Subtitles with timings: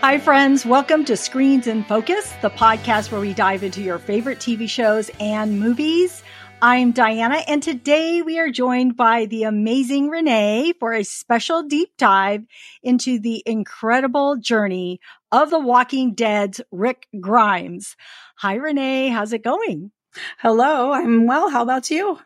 [0.00, 0.64] Hi, friends.
[0.64, 5.10] Welcome to Screens in Focus, the podcast where we dive into your favorite TV shows
[5.18, 6.22] and movies.
[6.62, 11.90] I'm Diana, and today we are joined by the amazing Renee for a special deep
[11.98, 12.44] dive
[12.80, 15.00] into the incredible journey
[15.32, 17.96] of The Walking Dead's Rick Grimes.
[18.36, 19.08] Hi, Renee.
[19.08, 19.90] How's it going?
[20.38, 20.92] Hello.
[20.92, 21.50] I'm well.
[21.50, 22.20] How about you?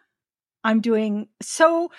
[0.63, 1.91] I'm doing so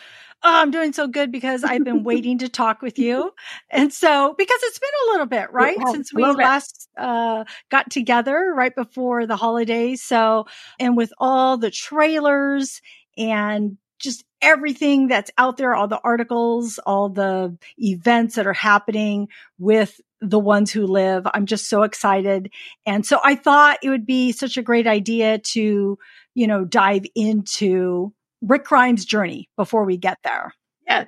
[0.43, 3.31] oh, I'm doing so good because I've been waiting to talk with you.
[3.69, 5.77] And so, because it's been a little bit, right?
[5.91, 10.03] Since we last uh, got together right before the holidays.
[10.03, 10.45] So,
[10.79, 12.81] and with all the trailers
[13.17, 19.29] and just everything that's out there, all the articles, all the events that are happening
[19.57, 21.25] with the ones who live.
[21.33, 22.51] I'm just so excited.
[22.85, 25.97] And so I thought it would be such a great idea to,
[26.33, 28.13] you know, dive into
[28.43, 30.53] Rick Grimes' journey before we get there.
[30.85, 31.05] Yeah.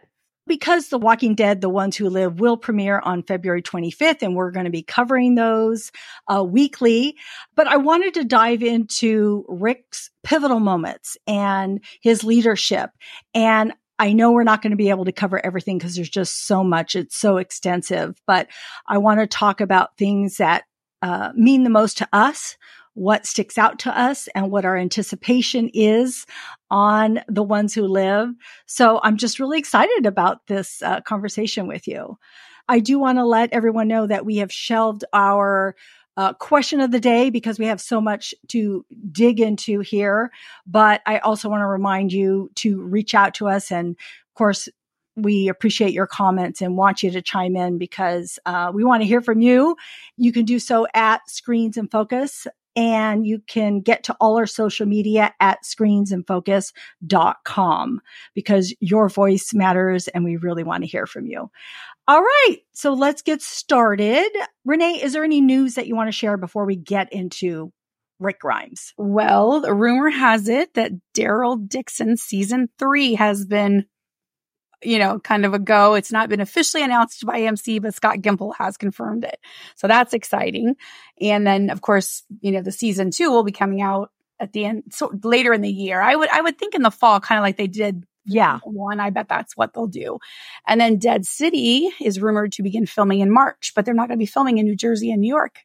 [0.47, 4.51] Because The Walking Dead, The Ones Who Live will premiere on February 25th, and we're
[4.51, 5.91] going to be covering those
[6.31, 7.17] uh, weekly.
[7.55, 12.91] But I wanted to dive into Rick's pivotal moments and his leadership.
[13.33, 16.45] And I know we're not going to be able to cover everything because there's just
[16.45, 16.95] so much.
[16.95, 18.47] It's so extensive, but
[18.87, 20.65] I want to talk about things that
[21.01, 22.57] uh, mean the most to us,
[22.95, 26.25] what sticks out to us and what our anticipation is
[26.71, 28.29] on the ones who live.
[28.65, 32.17] So I'm just really excited about this uh, conversation with you.
[32.67, 35.75] I do want to let everyone know that we have shelved our
[36.17, 40.31] uh, question of the day because we have so much to dig into here.
[40.65, 43.71] But I also want to remind you to reach out to us.
[43.71, 44.69] And of course,
[45.17, 49.07] we appreciate your comments and want you to chime in because uh, we want to
[49.07, 49.75] hear from you.
[50.17, 54.45] You can do so at Screens in Focus and you can get to all our
[54.45, 58.01] social media at screensinfocus.com
[58.33, 61.49] because your voice matters and we really want to hear from you.
[62.07, 62.57] All right.
[62.73, 64.29] So let's get started.
[64.63, 67.71] Renee, is there any news that you want to share before we get into
[68.19, 68.93] Rick Grimes?
[68.97, 73.85] Well, the rumor has it that Daryl Dixon season three has been
[74.83, 75.93] you know, kind of a go.
[75.95, 79.39] It's not been officially announced by AMC, but Scott Gimple has confirmed it.
[79.75, 80.75] So that's exciting.
[81.21, 84.65] And then, of course, you know, the season two will be coming out at the
[84.65, 86.01] end, so later in the year.
[86.01, 88.03] I would, I would think in the fall, kind of like they did.
[88.25, 88.59] Yeah.
[88.63, 90.17] One, I bet that's what they'll do.
[90.67, 94.17] And then Dead City is rumored to begin filming in March, but they're not going
[94.17, 95.59] to be filming in New Jersey and New York.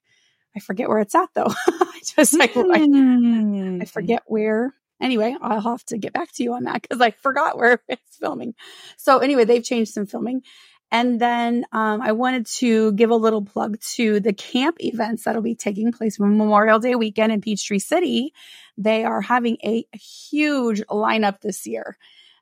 [0.54, 1.47] I forget where it's at though.
[1.66, 6.55] I just, I, I, I forget where Anyway, I'll have to get back to you
[6.55, 8.55] on that because I forgot where it's filming.
[8.97, 10.43] So anyway, they've changed some filming.
[10.93, 15.43] And then um, I wanted to give a little plug to the camp events that'll
[15.43, 18.34] be taking place Memorial Day weekend in Peachtree City.
[18.77, 21.97] They are having a huge lineup this year.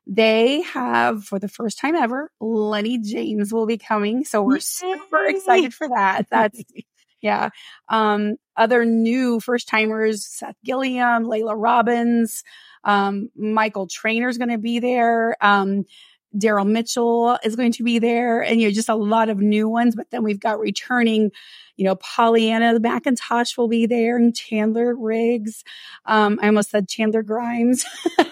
[0.07, 4.25] They have, for the first time ever, Lenny James will be coming.
[4.25, 4.61] So we're Yay.
[4.61, 6.25] super excited for that.
[6.31, 6.59] That's
[7.21, 7.49] yeah.
[7.87, 12.43] Um, other new first timers, Seth Gilliam, Laila Robins,
[12.83, 15.35] um, Michael Traynor's going to be there.
[15.41, 15.85] Um,
[16.37, 19.67] Daryl Mitchell is going to be there and, you know, just a lot of new
[19.67, 19.95] ones.
[19.95, 21.31] But then we've got returning,
[21.75, 25.63] you know, Pollyanna McIntosh will be there and Chandler Riggs.
[26.05, 27.83] Um, I almost said Chandler Grimes.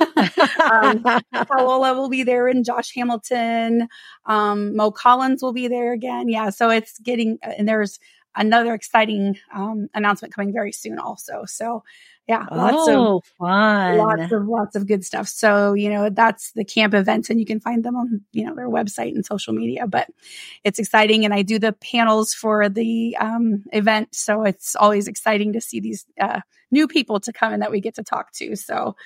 [0.71, 1.03] um,
[1.33, 3.87] Paola will be there and Josh Hamilton.
[4.27, 6.29] Um, Mo Collins will be there again.
[6.29, 6.51] Yeah.
[6.51, 7.99] So it's getting, and there's,
[8.35, 11.43] another exciting um, announcement coming very soon also.
[11.45, 11.83] So
[12.27, 13.97] yeah, lots oh, of fun.
[13.97, 15.29] lots of lots of good stuff.
[15.29, 18.53] So, you know, that's the camp events and you can find them on, you know,
[18.53, 20.09] their website and social media, but
[20.65, 21.23] it's exciting.
[21.23, 24.13] And I do the panels for the um, event.
[24.13, 27.79] So it's always exciting to see these uh, new people to come and that we
[27.79, 28.57] get to talk to.
[28.57, 28.97] So,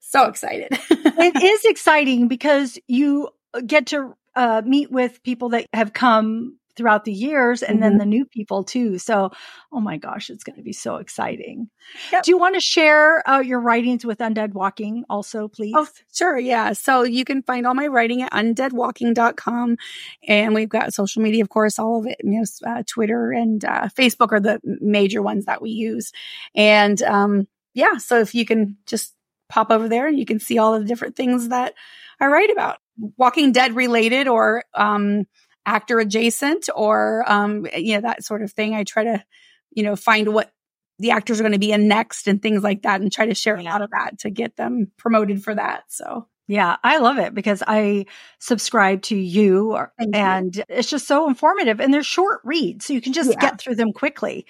[0.00, 0.68] so excited.
[0.90, 3.28] it is exciting because you
[3.64, 7.82] get to uh, meet with people that have come throughout the years and mm-hmm.
[7.82, 8.98] then the new people too.
[8.98, 9.30] So,
[9.72, 11.70] oh my gosh, it's going to be so exciting.
[12.12, 12.24] Yep.
[12.24, 15.74] Do you want to share uh, your writings with Undead Walking also, please?
[15.76, 16.38] Oh, sure.
[16.38, 16.72] Yeah.
[16.72, 19.76] So you can find all my writing at undeadwalking.com.
[20.26, 23.64] And we've got social media, of course, all of it, you know, uh, Twitter and
[23.64, 26.12] uh, Facebook are the major ones that we use.
[26.54, 29.14] And um, yeah, so if you can just
[29.48, 31.74] pop over there and you can see all of the different things that
[32.20, 32.78] I write about.
[33.16, 35.26] Walking Dead related or um,
[35.66, 38.74] actor adjacent or um, you know that sort of thing.
[38.74, 39.24] I try to
[39.70, 40.52] you know find what
[40.98, 43.34] the actors are going to be in next and things like that, and try to
[43.34, 45.84] share a lot of that to get them promoted for that.
[45.88, 46.28] So.
[46.46, 48.04] Yeah, I love it because I
[48.38, 49.78] subscribe to you
[50.12, 50.64] and you.
[50.68, 52.84] it's just so informative and they're short reads.
[52.84, 53.40] So you can just yeah.
[53.40, 54.44] get through them quickly.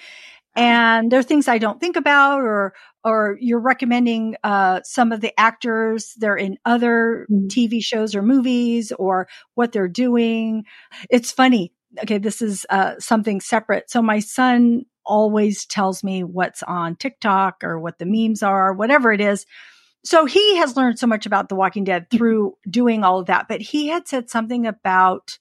[0.56, 2.74] And there are things I don't think about or
[3.04, 7.46] or you're recommending uh, some of the actors they're in other mm-hmm.
[7.48, 10.64] TV shows or movies or what they're doing.
[11.10, 11.72] It's funny.
[12.02, 13.90] okay, this is uh, something separate.
[13.90, 19.12] So my son always tells me what's on TikTok or what the memes are, whatever
[19.12, 19.44] it is.
[20.04, 23.46] So he has learned so much about The Walking Dead through doing all of that.
[23.48, 25.38] But he had said something about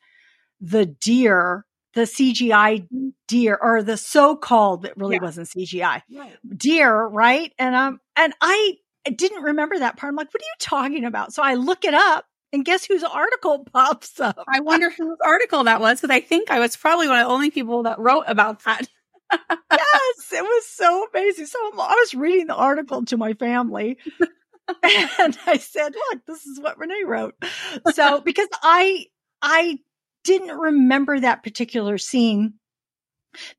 [0.61, 2.87] the deer, the CGI
[3.27, 5.21] deer, or the so-called that really Yeah.
[5.21, 6.37] wasn't CGI Right.
[6.55, 7.53] deer, right?
[7.59, 8.75] And um, and I
[9.15, 10.11] didn't remember that part.
[10.11, 11.33] I'm like, what are you talking about?
[11.33, 14.37] So I look it up, and guess whose article pops up?
[14.47, 17.33] I wonder whose article that was because I think I was probably one of the
[17.33, 18.87] only people that wrote about that.
[19.31, 19.39] yes,
[20.33, 21.45] it was so amazing.
[21.47, 23.97] So I was reading the article to my family.
[24.83, 27.35] and I said, look, this is what Renee wrote.
[27.93, 29.07] So because I
[29.41, 29.79] I
[30.23, 32.55] didn't remember that particular scene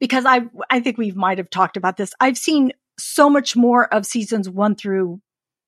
[0.01, 2.13] because I I think we might have talked about this.
[2.21, 5.21] I've seen so much more of seasons one through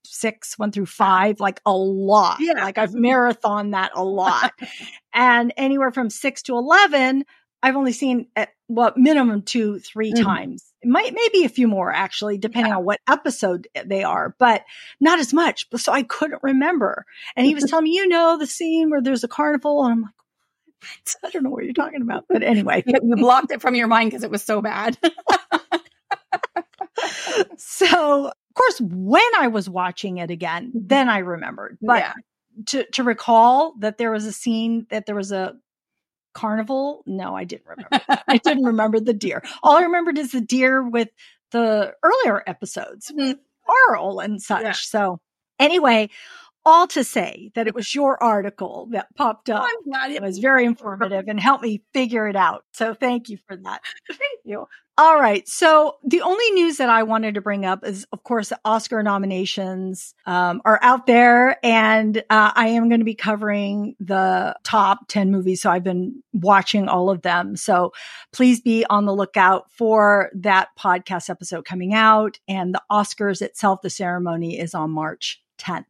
[0.05, 2.39] six, one through five, like a lot.
[2.41, 2.53] Yeah.
[2.65, 4.53] Like I've marathon that a lot.
[5.15, 7.25] and anywhere from six to eleven,
[7.63, 10.23] I've only seen at well, minimum two, 3 Mhm.
[10.25, 10.65] times.
[10.83, 14.63] It might maybe a few more actually, depending on what episode they are, but
[15.01, 15.67] not as much.
[15.77, 17.05] So I couldn't remember.
[17.37, 20.03] And he was telling me, you know, the scene where there's a carnival, and I'm
[20.03, 20.13] like?
[21.25, 22.25] I don't know what you're talking about.
[22.29, 24.97] But anyway, You you blocked it from your mind because it was so bad.
[27.57, 31.79] so of course, when I was watching it again, then I remembered.
[31.83, 32.13] But yeah.
[32.67, 35.55] to to recall that there was a scene that there was a
[36.35, 38.23] carnival, no, I didn't remember.
[38.29, 39.43] I didn't remember the deer.
[39.63, 41.09] All I remembered is the deer with
[41.53, 43.39] the earlier episodes, Mhm.
[43.89, 44.63] Carl and such.
[44.63, 44.73] Yeah.
[44.73, 45.21] So
[45.59, 46.09] anyway,
[46.67, 49.63] all to say that it was your article that popped up.
[49.63, 52.65] I'm glad It was very informative and helped me figure it out.
[52.73, 53.83] So thank you for that.
[54.09, 54.67] Thank you.
[54.99, 55.47] All right.
[55.47, 59.03] So the only news that I wanted to bring up is, of course, the Oscar
[59.03, 65.07] nominations um, are out there, and uh, I am going to be covering the top
[65.09, 65.61] 10 movies.
[65.61, 67.57] So I've been watching all of them.
[67.57, 67.93] So
[68.33, 72.39] please be on the lookout for that podcast episode coming out.
[72.49, 75.85] And the Oscars itself, the ceremony is on March 10th.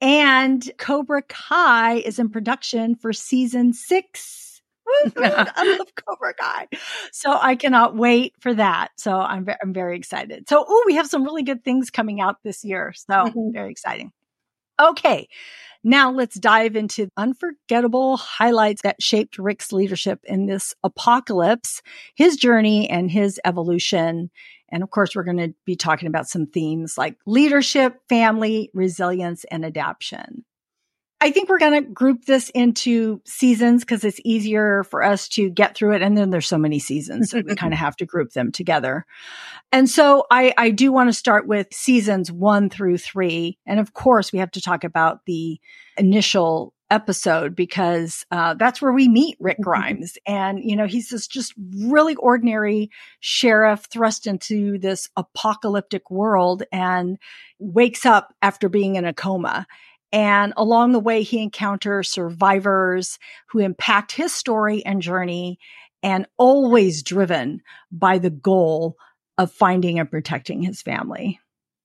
[0.00, 4.60] And Cobra Kai is in production for season six.
[5.16, 6.68] I love Cobra Kai.
[7.12, 8.88] So I cannot wait for that.
[8.96, 10.48] So I'm, ve- I'm very excited.
[10.48, 12.92] So, oh, we have some really good things coming out this year.
[12.94, 13.52] So Mhm.
[13.52, 14.12] very exciting.
[14.80, 15.28] Okay.
[15.84, 21.82] Now let's dive into unforgettable highlights that shaped Rick's leadership in this apocalypse,
[22.14, 24.30] his journey and his evolution.
[24.70, 29.44] And of course, we're going to be talking about some themes like leadership, family, resilience,
[29.44, 30.44] and adaptation.
[31.20, 35.50] I think we're going to group this into seasons because it's easier for us to
[35.50, 36.02] get through it.
[36.02, 39.04] And then there's so many seasons, so we kind of have to group them together.
[39.72, 43.58] And so I, I do want to start with seasons one through three.
[43.66, 45.60] And of course, we have to talk about the
[45.96, 50.16] initial episode because uh, that's where we meet Rick Grimes.
[50.26, 51.54] And, you know, he's this just
[51.84, 52.90] really ordinary
[53.20, 57.18] sheriff thrust into this apocalyptic world and
[57.58, 59.66] wakes up after being in a coma.
[60.10, 63.18] And along the way, he encounters survivors
[63.48, 65.58] who impact his story and journey
[66.02, 67.60] and always driven
[67.92, 68.96] by the goal
[69.36, 71.40] of finding and protecting his family,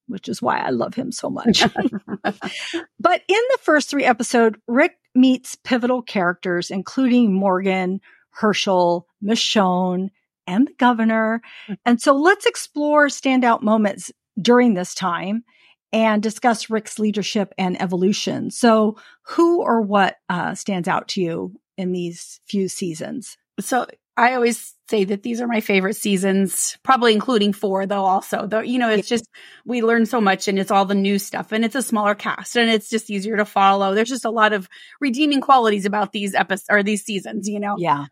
[0.08, 1.64] which is why I love him so much.
[2.24, 8.02] but in the first three episodes, Rick meets pivotal characters, including Morgan,
[8.32, 10.10] Hershel, Michonne,
[10.48, 11.42] and the governor.
[11.86, 15.44] And so let's explore standout moments during this time
[15.92, 18.50] and discuss Rick's leadership and evolution.
[18.50, 23.38] So, who or what uh, stands out to you in these few seasons?
[23.60, 28.46] So I always say that these are my favorite seasons, probably including four though also.
[28.46, 29.28] Though you know, it's just
[29.66, 32.56] we learn so much and it's all the new stuff and it's a smaller cast
[32.56, 33.96] and it's just easier to follow.
[33.96, 34.70] There's just a lot of
[35.02, 37.76] redeeming qualities about these episodes or these seasons, you know.
[37.78, 38.06] Yeah.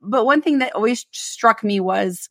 [0.00, 2.28] But one thing that always struck me was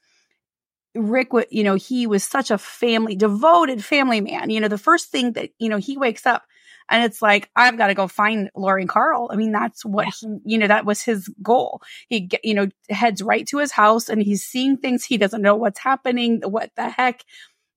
[0.96, 4.50] Rick, you know, he was such a family, devoted family man.
[4.50, 6.44] You know, the first thing that, you know, he wakes up
[6.90, 9.30] and it's like, I've got to go find Lori and Carl.
[9.32, 11.82] I mean, that's what, he, you know, that was his goal.
[12.08, 15.04] He, you know, heads right to his house and he's seeing things.
[15.04, 16.42] He doesn't know what's happening.
[16.44, 17.24] What the heck,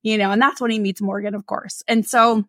[0.02, 1.82] you know, and that's when he meets Morgan, of course.
[1.88, 2.44] And so,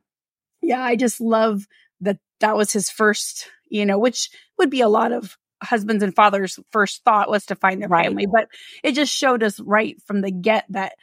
[0.61, 1.67] yeah, I just love
[2.01, 6.15] that that was his first, you know, which would be a lot of husbands and
[6.15, 8.05] fathers' first thought was to find their Right.
[8.05, 8.47] family, but
[8.83, 10.93] it just showed us right from the get that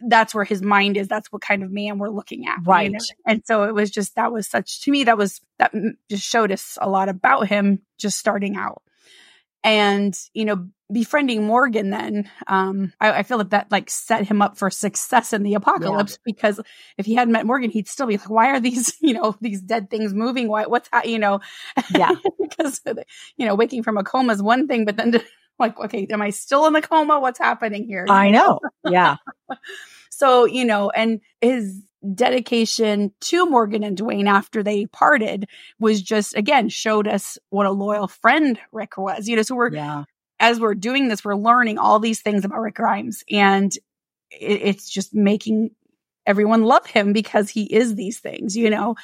[0.00, 1.08] that's where his mind is.
[1.08, 2.58] That's what kind of man we're looking at.
[2.58, 2.92] you Right.
[2.92, 2.98] know?
[3.26, 5.72] And so it was just, that was such, to me, that was, that
[6.08, 8.82] just showed us a lot about him just starting out.
[9.64, 14.40] And, you know, befriending Morgan then, um, I, I feel like that like set him
[14.40, 16.60] up for success in the apocalypse because
[16.96, 19.60] if he hadn't met Morgan, he'd still be like, why are these, you know, these
[19.60, 20.48] dead things moving?
[20.48, 21.40] Why, what's that, you know?
[21.90, 22.12] Yeah.
[22.40, 22.80] because,
[23.36, 25.24] you know, waking from a coma is one thing, but then to
[25.58, 27.20] like, okay, am I still in the coma?
[27.20, 28.06] What's happening here?
[28.08, 28.60] I know.
[28.84, 29.16] Yeah.
[30.10, 31.82] so, you know, and his
[32.14, 35.48] dedication to Morgan and Duane after they parted
[35.80, 39.28] was just, again, showed us what a loyal friend Rick was.
[39.28, 40.04] You know, so we're, yeah.
[40.38, 43.24] as we're doing this, we're learning all these things about Rick Grimes.
[43.30, 43.72] And
[44.30, 45.70] it, it's just making
[46.26, 48.94] everyone love him because he is these things, you know?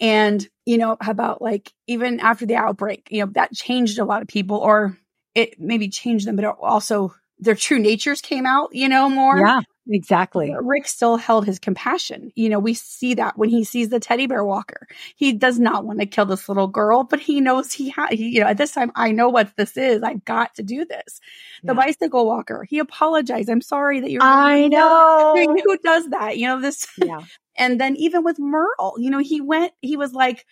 [0.00, 4.22] And, you know, about like even after the outbreak, you know, that changed a lot
[4.22, 4.98] of people or
[5.34, 9.40] it maybe changed them, but also their true natures came out, you know, more.
[9.40, 10.54] Yeah, exactly.
[10.60, 12.30] Rick still held his compassion.
[12.36, 14.86] You know, we see that when he sees the teddy bear walker.
[15.16, 18.40] He does not want to kill this little girl, but he knows he has, you
[18.40, 20.04] know, at this time, I know what this is.
[20.04, 21.20] I've got to do this.
[21.64, 21.84] The yeah.
[21.84, 23.50] bicycle walker, he apologized.
[23.50, 24.22] I'm sorry that you're.
[24.22, 25.34] I know.
[25.34, 26.38] Who does that?
[26.38, 26.86] You know, this.
[26.96, 27.22] Yeah.
[27.56, 30.46] and then even with Merle, you know, he went, he was like,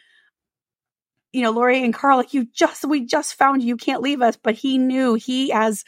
[1.32, 4.22] you know, Lori and Carl, like you just, we just found you, you can't leave
[4.22, 4.36] us.
[4.36, 5.84] But he knew he as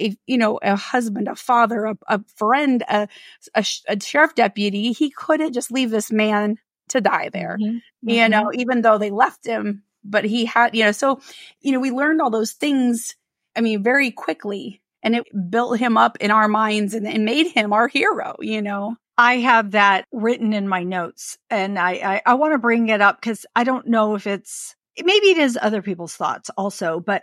[0.00, 3.08] a, you know, a husband, a father, a, a friend, a,
[3.54, 6.56] a, a, sheriff deputy, he couldn't just leave this man
[6.88, 8.08] to die there, mm-hmm.
[8.08, 8.60] you know, mm-hmm.
[8.60, 11.20] even though they left him, but he had, you know, so,
[11.60, 13.16] you know, we learned all those things.
[13.54, 17.48] I mean, very quickly and it built him up in our minds and, and made
[17.48, 18.96] him our hero, you know.
[19.18, 23.00] I have that written in my notes and I, I, I want to bring it
[23.00, 27.22] up because I don't know if it's, maybe it is other people's thoughts also, but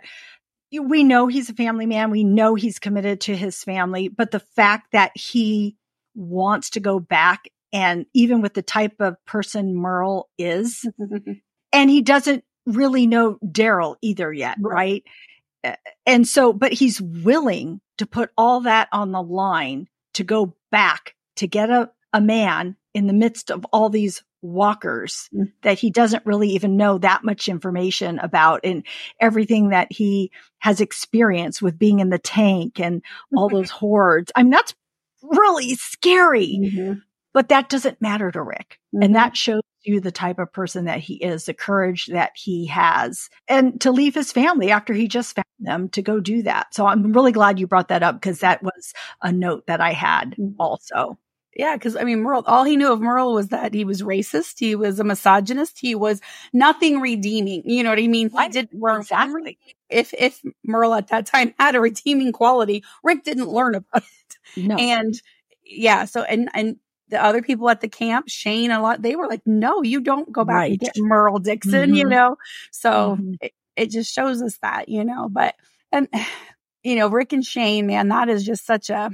[0.72, 2.10] we know he's a family man.
[2.10, 5.76] We know he's committed to his family, but the fact that he
[6.14, 10.88] wants to go back and even with the type of person Merle is,
[11.72, 14.74] and he doesn't really know Daryl either yet, right?
[14.74, 15.04] right?
[15.62, 20.56] Eh, and so, but he's willing to put all that on the line to go
[20.70, 25.50] back to get a, a man in the midst of all these walkers mm.
[25.62, 28.84] that he doesn't really even know that much information about and
[29.20, 33.02] everything that he has experienced with being in the tank and
[33.34, 34.30] all those hordes.
[34.34, 34.74] I mean, that's
[35.22, 37.00] really scary, mm-hmm.
[37.32, 38.78] but that doesn't matter to Rick.
[38.94, 39.02] Mm-hmm.
[39.02, 42.66] And that shows you the type of person that he is, the courage that he
[42.66, 46.74] has and to leave his family after he just found them to go do that.
[46.74, 48.92] So I'm really glad you brought that up because that was
[49.22, 50.60] a note that I had mm-hmm.
[50.60, 51.18] also.
[51.56, 54.58] Yeah, because I mean, Merle, all he knew of Merle was that he was racist,
[54.58, 56.20] he was a misogynist, he was
[56.52, 57.62] nothing redeeming.
[57.64, 58.30] You know what I mean?
[58.30, 59.58] He did learn exactly.
[59.88, 64.36] If if Merle at that time had a redeeming quality, Rick didn't learn about it.
[64.56, 64.76] No.
[64.76, 65.20] And
[65.64, 66.76] yeah, so and and
[67.08, 70.30] the other people at the camp, Shane, a lot, they were like, "No, you don't
[70.30, 70.70] go back right.
[70.70, 71.94] and get Merle Dixon," mm-hmm.
[71.94, 72.36] you know.
[72.70, 73.34] So mm-hmm.
[73.40, 75.28] it, it just shows us that, you know.
[75.28, 75.56] But
[75.92, 76.08] and
[76.84, 79.10] you know, Rick and Shane, man, that is just such a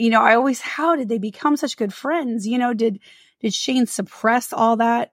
[0.00, 2.46] you know, I always, how did they become such good friends?
[2.46, 3.00] You know, did,
[3.40, 5.12] did Shane suppress all that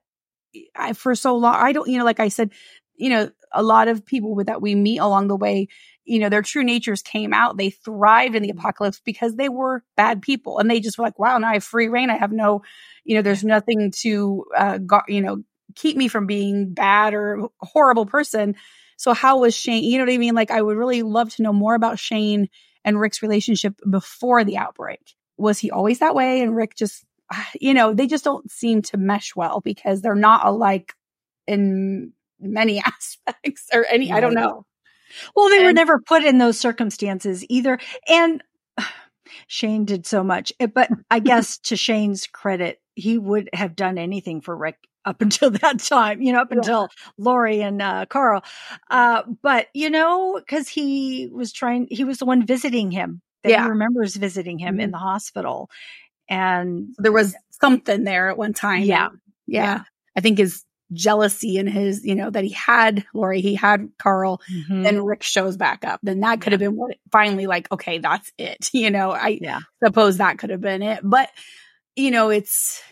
[0.74, 1.54] I, for so long?
[1.54, 2.52] I don't, you know, like I said,
[2.96, 5.68] you know, a lot of people with that we meet along the way,
[6.04, 7.56] you know, their true natures came out.
[7.56, 11.18] They thrived in the apocalypse because they were bad people and they just were like,
[11.18, 12.10] wow, now I have free reign.
[12.10, 12.62] I have no,
[13.04, 15.42] you know, there's nothing to, uh, go, you know,
[15.74, 18.56] keep me from being bad or horrible person.
[18.96, 19.84] So how was Shane?
[19.84, 20.34] You know what I mean?
[20.34, 22.48] Like I would really love to know more about Shane
[22.84, 25.14] and Rick's relationship before the outbreak.
[25.36, 26.42] Was he always that way?
[26.42, 27.04] And Rick just,
[27.60, 30.94] you know, they just don't seem to mesh well because they're not alike
[31.46, 34.64] in many aspects or any, I don't know.
[35.34, 37.78] Well, they and, were never put in those circumstances either.
[38.08, 38.42] And
[39.46, 44.40] Shane did so much, but I guess to Shane's credit, he would have done anything
[44.40, 46.58] for Rick up until that time, you know, up yeah.
[46.58, 48.44] until Lori and uh, Carl.
[48.90, 53.22] Uh, but, you know, because he was trying, he was the one visiting him.
[53.44, 53.62] That yeah.
[53.64, 54.80] he remembers visiting him mm-hmm.
[54.80, 55.70] in the hospital.
[56.28, 58.82] And there was something there at one time.
[58.82, 59.08] Yeah.
[59.46, 59.62] yeah.
[59.62, 59.82] yeah.
[60.16, 64.40] I think his jealousy and his, you know, that he had Lori, he had Carl,
[64.50, 64.82] mm-hmm.
[64.82, 66.00] then Rick shows back up.
[66.02, 68.70] Then that could have been what finally like, okay, that's it.
[68.78, 69.60] You know, I yeah.
[69.84, 71.00] suppose that could have been it.
[71.02, 71.30] But,
[71.96, 72.82] you know, it's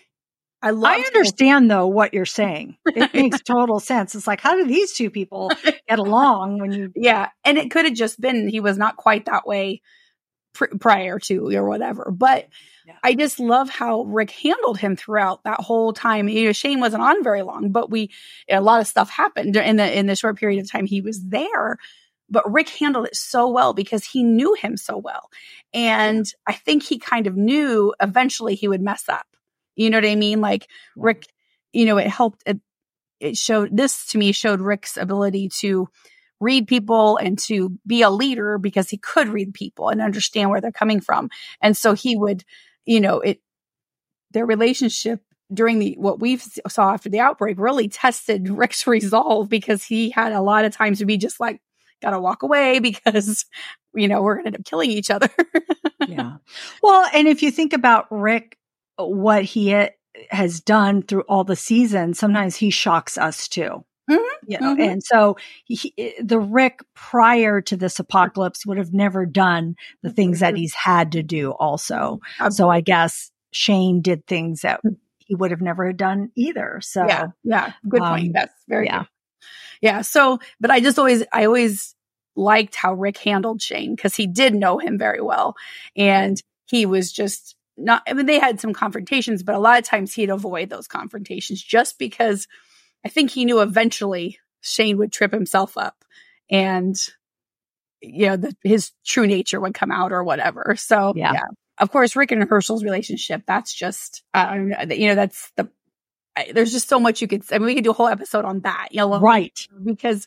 [0.67, 0.93] I love.
[0.93, 2.77] I understand though what you're saying.
[2.87, 4.17] It makes total sense.
[4.17, 5.53] It's like, how do these two people
[5.89, 6.93] get along when you?
[6.97, 9.81] Yeah, and it could have just been he was not quite that way
[10.55, 12.11] pr- prior to or whatever.
[12.11, 12.49] But
[12.85, 12.95] yeah.
[13.05, 16.29] I just love how Rick handled him throughout that whole time.
[16.29, 18.11] You know, Shane wasn't on very long, but we
[18.51, 21.23] a lot of stuff happened in the in the short period of time he was
[21.23, 21.77] there.
[22.29, 25.31] But Rick handled it so well because he knew him so well.
[25.73, 29.27] And I think he kind of knew eventually he would mess up
[29.77, 30.41] you know what I mean?
[30.41, 31.27] Like Rick,
[31.73, 32.43] you know, it helped.
[32.47, 32.61] It,
[33.21, 35.89] it showed this to me showed Rick's ability to
[36.39, 40.61] read people and to be a leader because he could read people and understand where
[40.61, 41.31] they're coming from.
[41.63, 42.45] And so he would,
[42.85, 43.41] you know, it,
[44.33, 45.21] their relationship
[45.53, 46.37] during the, what we
[46.69, 50.99] saw after the outbreak really tested Rick's resolve because he had a lot of times
[50.99, 51.61] to be just like,
[52.03, 53.47] gotta walk away because
[53.97, 55.31] you know, we're going to end up killing each other.
[56.07, 56.37] yeah.
[56.83, 58.57] Well, and if you think about Rick,
[58.99, 59.89] what he
[60.31, 63.85] has done through all the seasons, sometimes he shocks us too.
[64.11, 64.51] Mm-hmm.
[64.53, 64.83] You know, mm-hmm.
[64.83, 70.39] and so he, the Rick prior to this apocalypse would have never done the things
[70.39, 72.21] that he's had to do also.
[72.51, 74.81] So I guess Shane did things that
[75.19, 76.79] he would have never done either.
[76.83, 78.33] So yeah, yeah, good um, point.
[78.33, 79.01] That's very yeah.
[79.01, 79.09] Good.
[79.83, 80.01] Yeah.
[80.03, 81.97] So, but I just always, I always
[82.37, 85.57] liked how Rick handled Shane because he did know him very well.
[85.97, 89.85] And he was just not, I mean, they had some confrontations, but a lot of
[89.85, 92.49] times he'd avoid those confrontations just because
[93.05, 96.05] I think he knew eventually Shane would trip himself up
[96.51, 96.97] and,
[98.01, 100.75] you know, the, his true nature would come out or whatever.
[100.77, 101.33] So, yeah.
[101.35, 101.47] yeah.
[101.79, 104.57] Of course, Rick and Hershel's relationship, that's just, uh,
[104.91, 105.69] you know, that's the,
[106.35, 108.47] I, there's just so much you could, I mean, we could do a whole episode
[108.47, 109.59] on that, you know, right.
[109.85, 110.27] Because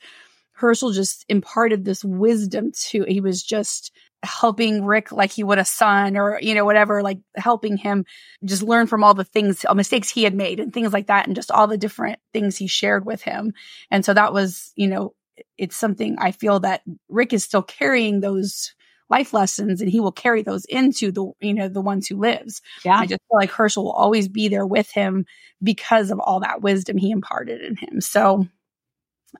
[0.59, 3.91] Hershel just imparted this wisdom to, he was just,
[4.23, 8.05] helping Rick like he would a son or, you know, whatever, like helping him
[8.43, 11.27] just learn from all the things, all mistakes he had made and things like that.
[11.27, 13.53] And just all the different things he shared with him.
[13.89, 15.13] And so that was, you know,
[15.57, 18.73] it's something I feel that Rick is still carrying those
[19.09, 22.61] life lessons and he will carry those into the, you know, the ones who lives.
[22.83, 22.97] Yeah.
[22.99, 25.25] I just feel like Hershel will always be there with him
[25.63, 28.01] because of all that wisdom he imparted in him.
[28.01, 28.47] So,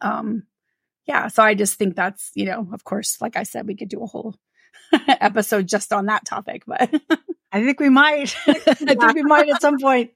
[0.02, 0.44] um,
[1.06, 3.90] yeah, so I just think that's, you know, of course, like I said, we could
[3.90, 4.36] do a whole
[5.08, 6.94] episode just on that topic, but
[7.52, 8.36] I think we might.
[8.48, 10.12] I think we might at some point.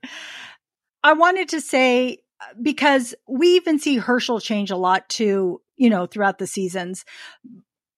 [1.03, 2.19] I wanted to say
[2.61, 7.05] because we even see Hershel change a lot too, you know, throughout the seasons.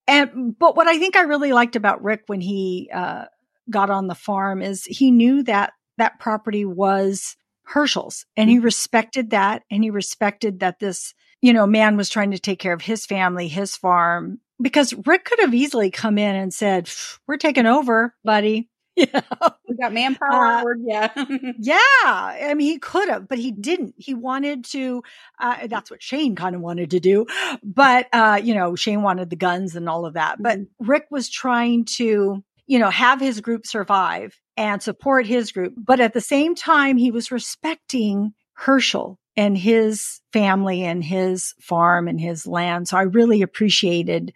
[0.08, 3.26] And but what I think I really liked about Rick when he uh,
[3.70, 7.36] got on the farm is he knew that that property was
[7.68, 8.66] Hershel's and he mm-hmm.
[8.66, 12.72] respected that and he respected that this, you know, man was trying to take care
[12.72, 16.88] of his family, his farm, because Rick could have easily come in and said,
[17.26, 19.20] "We're taking over, buddy." Yeah,
[19.68, 20.70] we got manpower.
[20.70, 21.10] Uh, yeah,
[21.58, 21.76] yeah.
[22.08, 23.94] I mean, he could have, but he didn't.
[23.98, 25.02] He wanted to.
[25.38, 27.26] Uh, that's what Shane kind of wanted to do,
[27.62, 30.42] but uh, you know, Shane wanted the guns and all of that.
[30.42, 30.88] But mm-hmm.
[30.88, 36.00] Rick was trying to, you know, have his group survive and support his group, but
[36.00, 42.20] at the same time, he was respecting Hershel and his family and his farm and
[42.20, 42.88] his land.
[42.88, 44.32] So I really appreciated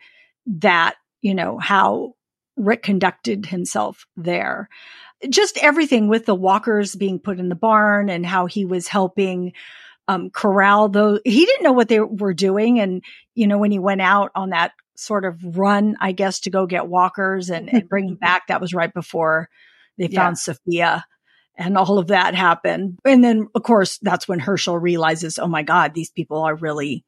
[0.46, 2.14] that, you know, how
[2.56, 4.68] Rick conducted himself there.
[5.28, 9.52] Just everything with the walkers being put in the barn and how he was helping
[10.08, 11.20] um, corral those.
[11.24, 12.80] He didn't know what they were doing.
[12.80, 13.02] And,
[13.34, 16.66] you know, when he went out on that sort of run, I guess, to go
[16.66, 19.48] get walkers and, and bring them back, that was right before
[19.98, 20.54] they found yeah.
[20.54, 21.04] Sophia
[21.60, 22.98] and all of that happened.
[23.04, 27.04] And then, of course, that's when Hershel realizes, oh my God, these people are really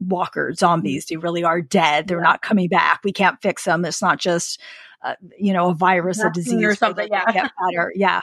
[0.00, 1.06] walker zombies.
[1.06, 2.08] They really are dead.
[2.08, 2.24] They're yeah.
[2.24, 3.00] not coming back.
[3.04, 3.84] We can't fix them.
[3.84, 4.60] It's not just,
[5.02, 7.08] uh, you know, a virus, a disease or something.
[7.10, 7.30] Yeah.
[7.32, 7.92] Get better.
[7.94, 8.22] Yeah.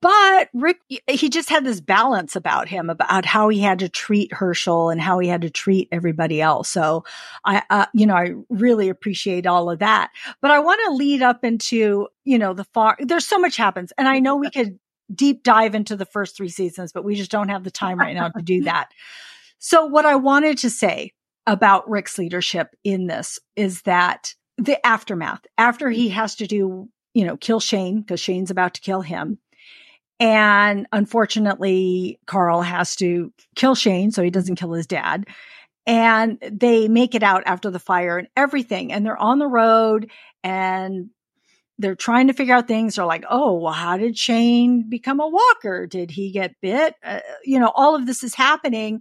[0.00, 0.78] But Rick,
[1.08, 5.00] he just had this balance about him about how he had to treat Hershel and
[5.00, 6.70] how he had to treat everybody else.
[6.70, 7.04] So
[7.44, 10.10] I, uh, you know, I really appreciate all of that.
[10.40, 13.92] But I want to lead up into, you know, the far, there's so much happens.
[13.98, 14.78] And I know we could
[15.12, 18.14] deep dive into the first three seasons, but we just don't have the time right
[18.14, 18.90] now to do that.
[19.58, 21.12] So what I wanted to say
[21.46, 27.24] about Rick's leadership in this is that the aftermath after he has to do, you
[27.24, 29.38] know, kill Shane because Shane's about to kill him.
[30.20, 35.26] And unfortunately, Carl has to kill Shane so he doesn't kill his dad.
[35.86, 38.92] And they make it out after the fire and everything.
[38.92, 40.10] And they're on the road
[40.42, 41.10] and
[41.78, 42.94] they're trying to figure out things.
[42.94, 45.86] They're like, oh, well, how did Shane become a walker?
[45.86, 46.94] Did he get bit?
[47.02, 49.00] Uh, you know, all of this is happening.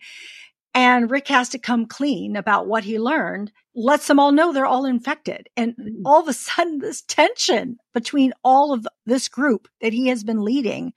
[0.74, 4.66] And Rick has to come clean about what he learned, lets them all know they're
[4.66, 5.48] all infected.
[5.56, 6.02] And mm-hmm.
[6.06, 10.44] all of a sudden, this tension between all of this group that he has been
[10.44, 10.94] leading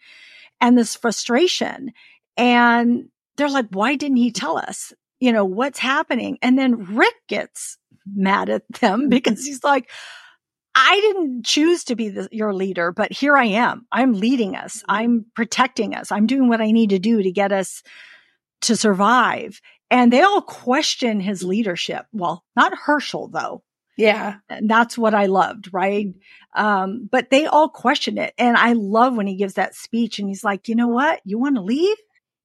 [0.60, 1.92] and this frustration.
[2.38, 4.94] And they're like, why didn't he tell us?
[5.20, 6.38] You know, what's happening?
[6.40, 7.76] And then Rick gets
[8.14, 9.90] mad at them because he's like,
[10.78, 13.86] I didn't choose to be the, your leader, but here I am.
[13.90, 14.76] I'm leading us.
[14.78, 14.92] Mm-hmm.
[14.92, 16.12] I'm protecting us.
[16.12, 17.82] I'm doing what I need to do to get us
[18.62, 19.60] to survive.
[19.90, 22.04] And they all question his leadership.
[22.12, 23.62] Well, not Hershel though.
[23.96, 24.36] Yeah.
[24.50, 26.08] And that's what I loved, right?
[26.54, 28.34] Um, but they all question it.
[28.36, 31.22] And I love when he gives that speech and he's like, you know what?
[31.24, 31.96] You want to leave?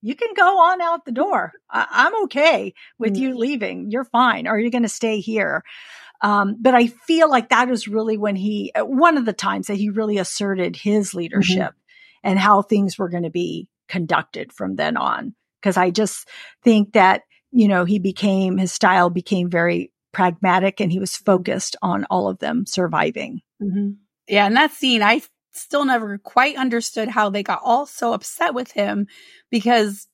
[0.02, 1.52] You can go on out the door.
[1.70, 3.24] I- am okay with mm-hmm.
[3.24, 3.92] you leaving.
[3.92, 4.48] You're fine.
[4.48, 5.64] Or you're going to stay here.
[6.22, 9.78] Um, but I feel like that is really when he, one of the times that
[9.78, 11.20] he really asserted his mm-hmm.
[11.20, 12.30] leadership mm-hmm.
[12.30, 15.36] and how things were going to be conducted from then on.
[15.62, 16.28] Cause I just
[16.64, 21.76] think that, you know, he became, his style became very pragmatic and he was focused
[21.82, 23.42] on all of them surviving.
[23.62, 23.92] Mm-hmm.
[24.28, 24.46] Yeah.
[24.46, 28.72] And that scene, I still never quite understood how they got all so upset with
[28.72, 29.08] him
[29.50, 30.08] because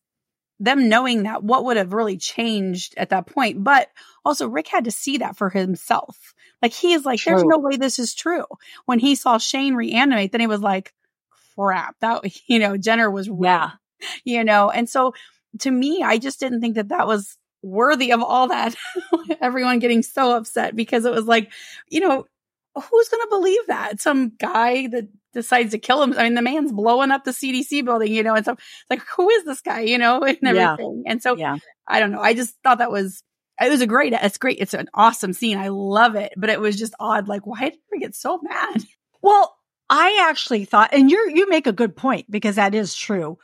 [0.60, 3.63] them knowing that what would have really changed at that point.
[3.63, 3.89] But
[4.26, 6.34] also Rick had to see that for himself.
[6.62, 7.32] Like he is like, true.
[7.32, 8.46] there's no way this is true.
[8.86, 10.93] When he saw Shane reanimate, then he was like,
[11.56, 13.72] crap, that, you know, Jenner was, yeah,
[14.24, 15.13] you know, and so
[15.60, 18.76] to me, I just didn't think that that was worthy of all that.
[19.41, 21.52] Everyone getting so upset because it was like,
[21.89, 22.26] you know,
[22.80, 24.00] who's going to believe that?
[24.00, 26.13] Some guy that decides to kill him.
[26.18, 29.02] I mean, the man's blowing up the CDC building, you know, and so it's like,
[29.16, 31.04] who is this guy, you know, and everything.
[31.06, 31.12] Yeah.
[31.12, 31.58] And so yeah.
[31.88, 32.22] I don't know.
[32.22, 33.24] I just thought that was,
[33.62, 34.58] it was a great, it's great.
[34.60, 35.58] It's an awesome scene.
[35.58, 37.28] I love it, but it was just odd.
[37.28, 38.84] Like, why did we get so mad?
[39.20, 39.58] Well,
[39.90, 43.38] I actually thought, and you you make a good point because that is true.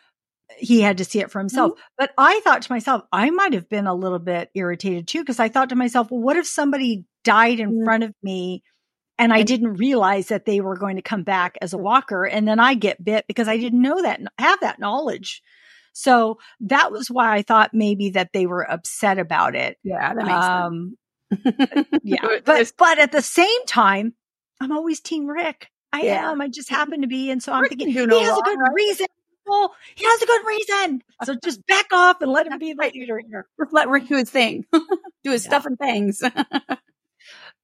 [0.57, 1.71] He had to see it for himself.
[1.71, 1.81] Mm-hmm.
[1.97, 5.39] But I thought to myself, I might have been a little bit irritated too, because
[5.39, 7.83] I thought to myself, well, what if somebody died in mm-hmm.
[7.85, 8.63] front of me
[9.17, 12.25] and I didn't realize that they were going to come back as a walker.
[12.25, 15.41] And then I get bit because I didn't know that, have that knowledge.
[15.93, 19.77] So that was why I thought maybe that they were upset about it.
[19.83, 20.97] Yeah, that makes um,
[21.31, 21.87] sense.
[22.03, 24.13] yeah, but but at the same time,
[24.59, 25.69] I'm always Team Rick.
[25.91, 26.31] I yeah.
[26.31, 26.41] am.
[26.41, 28.73] I just happen to be, and so I'm Rick thinking he has a good right?
[28.73, 29.05] reason.
[29.45, 31.03] Well, he has a good reason.
[31.25, 33.45] So just back off and let him be the leader here.
[33.59, 35.49] Just let Rick do his thing, do his yeah.
[35.49, 36.23] stuff and things.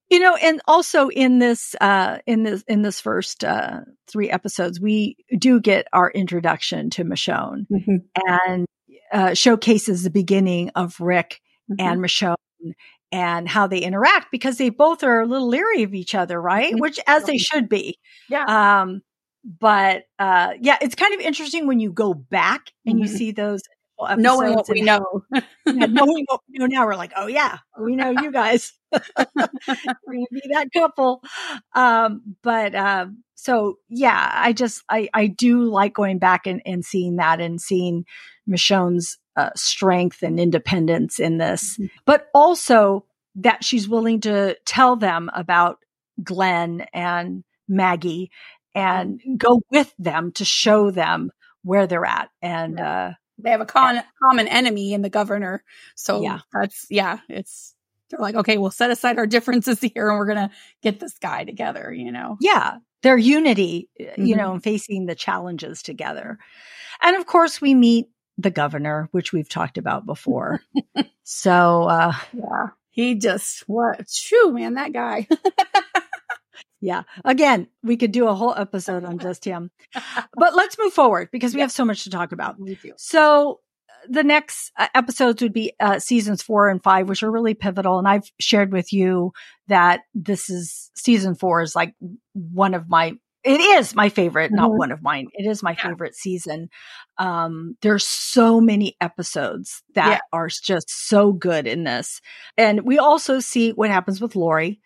[0.10, 4.80] You know, and also in this, uh, in this, in this first, uh, three episodes,
[4.80, 7.98] we do get our introduction to Michonne mm-hmm.
[8.16, 8.66] and,
[9.12, 11.42] uh, showcases the beginning of Rick
[11.72, 11.86] mm-hmm.
[11.86, 12.36] and Michonne
[13.12, 16.72] and how they interact because they both are a little leery of each other, right?
[16.72, 16.82] Mm-hmm.
[16.82, 18.00] Which as they should be.
[18.30, 18.82] Yeah.
[18.82, 19.02] Um,
[19.44, 23.16] but, uh, yeah, it's kind of interesting when you go back and you mm-hmm.
[23.16, 23.62] see those
[24.18, 25.24] knowing what we know.
[25.34, 28.74] yeah, knowing what we know now, we're like, oh yeah, we know you guys.
[28.92, 31.22] we're gonna be that couple.
[31.76, 36.84] Um, but um, so yeah, I just I I do like going back and, and
[36.84, 38.06] seeing that and seeing
[38.48, 41.88] Michonne's uh, strength and independence in this, mm-hmm.
[42.06, 45.78] but also that she's willing to tell them about
[46.24, 48.32] Glenn and Maggie
[48.76, 51.32] and go with them to show them
[51.64, 55.64] where they're at and uh they have a con- common enemy in the governor.
[55.96, 56.40] So yeah.
[56.54, 57.76] that's yeah, it's
[58.10, 61.44] they're like, okay, we'll set aside our differences here and we're gonna get this guy
[61.44, 62.38] together, you know.
[62.42, 62.78] Yeah.
[63.02, 64.26] Their unity, mm-hmm.
[64.26, 66.38] you know, facing the challenges together.
[67.02, 70.62] And of course we meet the governor, which we've talked about before.
[71.24, 72.68] so uh yeah.
[72.92, 75.28] He just what true man, that guy.
[76.82, 77.04] Yeah.
[77.26, 79.72] Again, we could do a whole episode on just him.
[80.34, 82.56] But let's move forward because we have so much to talk about.
[82.98, 83.60] So
[84.08, 88.00] the next uh, episodes would be uh, seasons four and five, which are really pivotal.
[88.00, 89.34] And I've shared with you
[89.68, 91.96] that this is season four is like
[92.34, 93.14] one of my,
[93.44, 94.56] it is my favorite, mm-hmm.
[94.56, 95.28] not one of mine.
[95.34, 95.90] It is my yeah.
[95.90, 96.70] favorite season.
[97.18, 100.20] Um, there's so many episodes that yeah.
[100.32, 102.22] are just so good in this.
[102.58, 104.80] And we also see what happens with Lori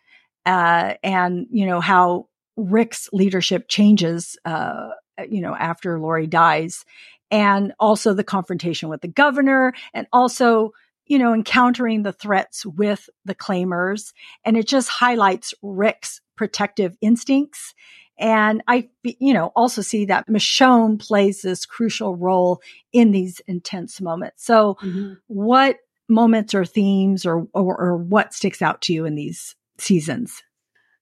[0.46, 4.90] uh, and you know how Rick's leadership changes, uh,
[5.30, 6.86] you know, after Lori dies,
[7.32, 10.72] and also the confrontation with the governor, and also
[11.06, 14.14] you know encountering the threats with the claimers,
[14.46, 17.74] and it just highlights Rick's protective instincts.
[18.20, 24.00] And I, you know, also see that Michonne plays this crucial role in these intense
[24.00, 24.46] moments.
[24.46, 25.14] So, mm-hmm.
[25.28, 25.78] what
[26.08, 30.44] moments or themes or, or, or what sticks out to you in these seasons?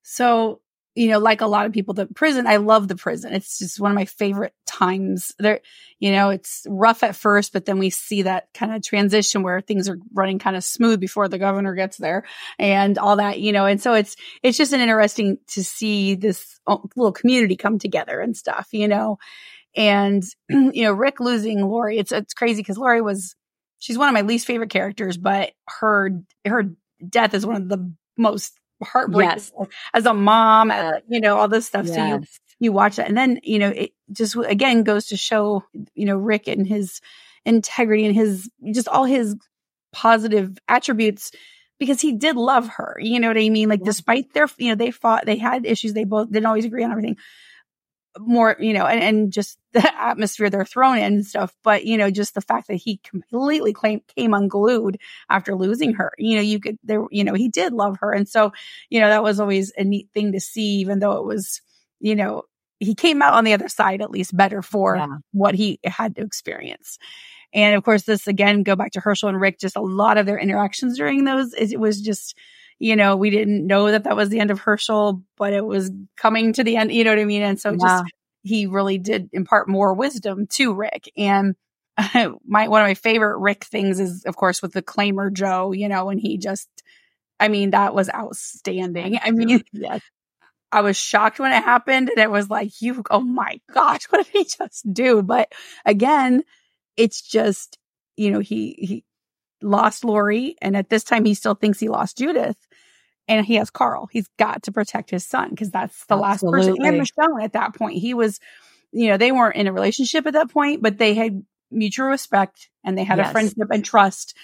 [0.03, 0.61] So,
[0.95, 3.33] you know, like a lot of people, the prison, I love the prison.
[3.33, 5.61] It's just one of my favorite times there.
[5.99, 9.61] You know, it's rough at first, but then we see that kind of transition where
[9.61, 12.25] things are running kind of smooth before the governor gets there
[12.59, 16.59] and all that, you know, and so it's, it's just an interesting to see this
[16.67, 19.17] oh, little community come together and stuff, you know,
[19.75, 23.35] and, you know, Rick losing Lori, it's, it's crazy because Lori was,
[23.79, 26.11] she's one of my least favorite characters, but her,
[26.45, 26.63] her
[27.07, 29.51] death is one of the most heartbreaking yes.
[29.93, 31.85] as a mom, uh, you know, all this stuff.
[31.85, 31.95] Yes.
[31.95, 32.21] So you,
[32.59, 33.07] you watch that.
[33.07, 35.63] And then, you know, it just again goes to show,
[35.93, 37.01] you know, Rick and his
[37.45, 39.35] integrity and his, just all his
[39.91, 41.31] positive attributes
[41.79, 42.97] because he did love her.
[42.99, 43.69] You know what I mean?
[43.69, 43.85] Like, yeah.
[43.85, 46.91] despite their, you know, they fought, they had issues, they both didn't always agree on
[46.91, 47.17] everything
[48.17, 51.55] more, you know, and, and just the atmosphere they're thrown in and stuff.
[51.63, 56.11] But, you know, just the fact that he completely came, came unglued after losing her,
[56.17, 58.11] you know, you could, there, you know, he did love her.
[58.11, 58.51] And so,
[58.89, 61.61] you know, that was always a neat thing to see, even though it was,
[61.99, 62.43] you know,
[62.79, 65.17] he came out on the other side at least better for yeah.
[65.31, 66.97] what he had to experience.
[67.53, 70.25] And of course, this again, go back to Hershel and Rick, just a lot of
[70.25, 72.35] their interactions during those, it was just,
[72.81, 75.91] You know, we didn't know that that was the end of Hershel, but it was
[76.17, 76.91] coming to the end.
[76.91, 77.43] You know what I mean?
[77.43, 77.77] And so yeah.
[77.79, 78.05] just
[78.41, 81.11] he really did impart more wisdom to Rick.
[81.15, 81.55] And
[82.15, 85.73] my one of my favorite Rick things is, of course, with the claimer Joe.
[85.73, 86.69] You know, when he just,
[87.39, 89.19] I mean, that was outstanding.
[89.23, 90.01] I mean, yes.
[90.71, 94.25] I was shocked when it happened, and it was like, you, oh my gosh, what
[94.25, 95.21] did he just do?
[95.21, 95.51] But
[95.85, 96.41] again,
[96.97, 97.77] it's just,
[98.17, 99.03] you know, he he
[99.61, 102.57] lost Lori, and at this time, he still thinks he lost Judith
[103.27, 104.07] and he has Carl.
[104.11, 106.59] He's got to protect his son because that's the Absolutely.
[106.59, 106.85] last person.
[106.85, 108.39] And Michonne at that point, he was,
[108.91, 112.69] you know, they weren't in a relationship at that point, but they had mutual respect
[112.83, 113.29] and they had yes.
[113.29, 114.35] a friendship and trust.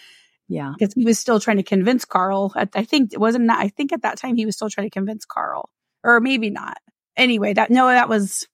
[0.50, 2.54] Yeah, because he was still trying to convince Carl.
[2.56, 3.48] At, I think it wasn't.
[3.48, 5.70] That, I think at that time he was still trying to convince Carl,
[6.06, 6.78] or maybe not.
[7.18, 8.48] Anyway, that no, that was.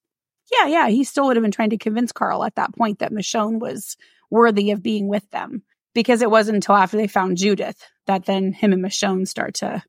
[0.52, 3.12] Yeah, yeah, he still would have been trying to convince Carl at that point that
[3.12, 3.95] Michonne was
[4.32, 5.62] worthy of being with them
[5.93, 7.77] because it wasn't until after they found Judith
[8.08, 9.84] that then him and Michonne start to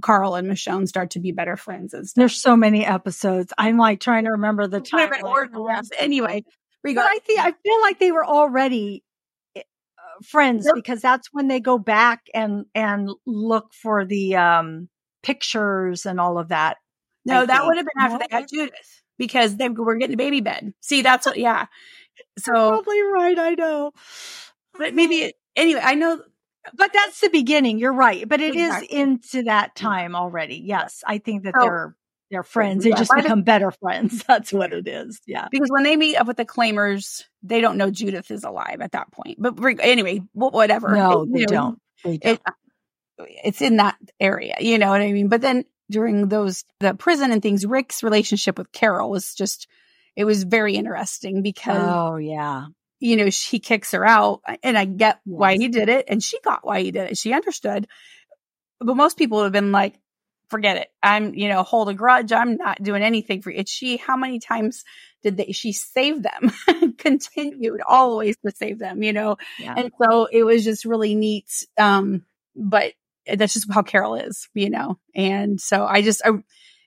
[0.00, 2.20] Carl and Michonne start to be better friends and stuff.
[2.20, 3.52] There's so many episodes.
[3.58, 5.10] I'm like trying to remember the time.
[5.98, 6.44] Anyway,
[6.82, 9.04] regard- but I think I feel like they were already
[9.56, 9.60] uh,
[10.24, 10.74] friends yep.
[10.74, 14.88] because that's when they go back and and look for the um
[15.22, 16.78] pictures and all of that.
[17.24, 17.66] No, I that think.
[17.66, 20.72] would have been after they got Judith because they were getting a baby bed.
[20.80, 21.36] See, that's what.
[21.36, 21.66] Yeah.
[22.38, 23.38] So probably right.
[23.38, 23.92] I know.
[24.78, 25.80] But maybe anyway.
[25.82, 26.20] I know
[26.74, 27.78] but that's the beginning.
[27.78, 28.28] You're right.
[28.28, 28.86] But it exactly.
[28.86, 30.56] is into that time already.
[30.56, 31.02] Yes.
[31.06, 31.96] I think that so, they're
[32.30, 32.86] they're friends.
[32.86, 34.24] Yeah, they just become better friends.
[34.28, 35.20] That's what it is.
[35.26, 35.48] Yeah.
[35.50, 38.92] Because when they meet up with the claimers, they don't know Judith is alive at
[38.92, 39.36] that point.
[39.38, 40.94] But anyway, whatever.
[40.94, 41.78] No, it, they, don't.
[42.04, 42.40] they don't.
[43.18, 44.54] It, it's in that area.
[44.60, 45.28] You know what I mean?
[45.28, 49.66] But then during those the prison and things, Rick's relationship with Carol was just
[50.16, 52.66] it was very interesting because Oh yeah
[53.02, 54.42] you know, she kicks her out.
[54.62, 56.04] And I get why he did it.
[56.08, 57.18] And she got why he did it.
[57.18, 57.88] She understood.
[58.78, 59.98] But most people would have been like,
[60.48, 60.88] forget it.
[61.02, 62.30] I'm, you know, hold a grudge.
[62.30, 63.58] I'm not doing anything for you.
[63.58, 64.84] It's she, how many times
[65.24, 66.52] did they, she save them,
[66.98, 69.36] continued always to save them, you know?
[69.58, 69.74] Yeah.
[69.76, 71.66] And so it was just really neat.
[71.76, 72.92] Um, but
[73.26, 74.98] that's just how Carol is, you know?
[75.12, 76.30] And so I just, I,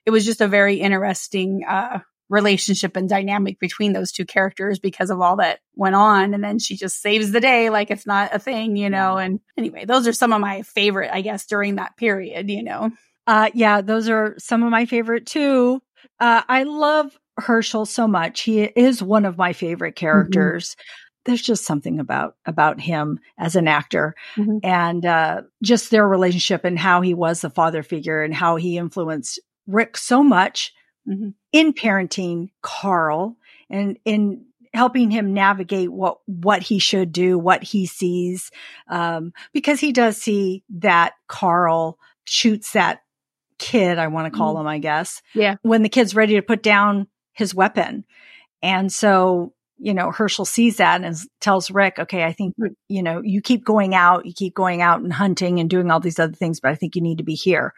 [0.06, 1.98] it was just a very interesting, uh,
[2.28, 6.34] relationship and dynamic between those two characters because of all that went on.
[6.34, 9.16] And then she just saves the day like it's not a thing, you know.
[9.16, 12.90] And anyway, those are some of my favorite, I guess, during that period, you know.
[13.26, 15.80] Uh, yeah, those are some of my favorite too.
[16.20, 18.40] Uh, I love Hershel so much.
[18.40, 20.06] He is one of my favorite mm-hmm.
[20.06, 20.70] characters.
[20.70, 20.82] Mm-hmm.
[21.26, 24.58] There's just something about about him as an actor, mm-hmm.
[24.62, 28.78] and uh, just their relationship and how he was a father figure and how he
[28.78, 30.72] influenced Rick so much
[31.08, 31.30] mm-hmm.
[31.52, 33.36] in parenting Carl
[33.70, 38.50] and in helping him navigate what what he should do, what he sees,
[38.88, 43.00] um, because he does see that Carl shoots that
[43.58, 43.98] kid.
[43.98, 44.62] I want to call mm-hmm.
[44.62, 45.22] him, I guess.
[45.34, 45.56] Yeah.
[45.62, 48.04] When the kid's ready to put down his weapon,
[48.62, 52.74] and so you know Hershel sees that and tells Rick, "Okay, I think mm.
[52.88, 56.00] you know you keep going out, you keep going out and hunting and doing all
[56.00, 57.72] these other things, but I think you need to be here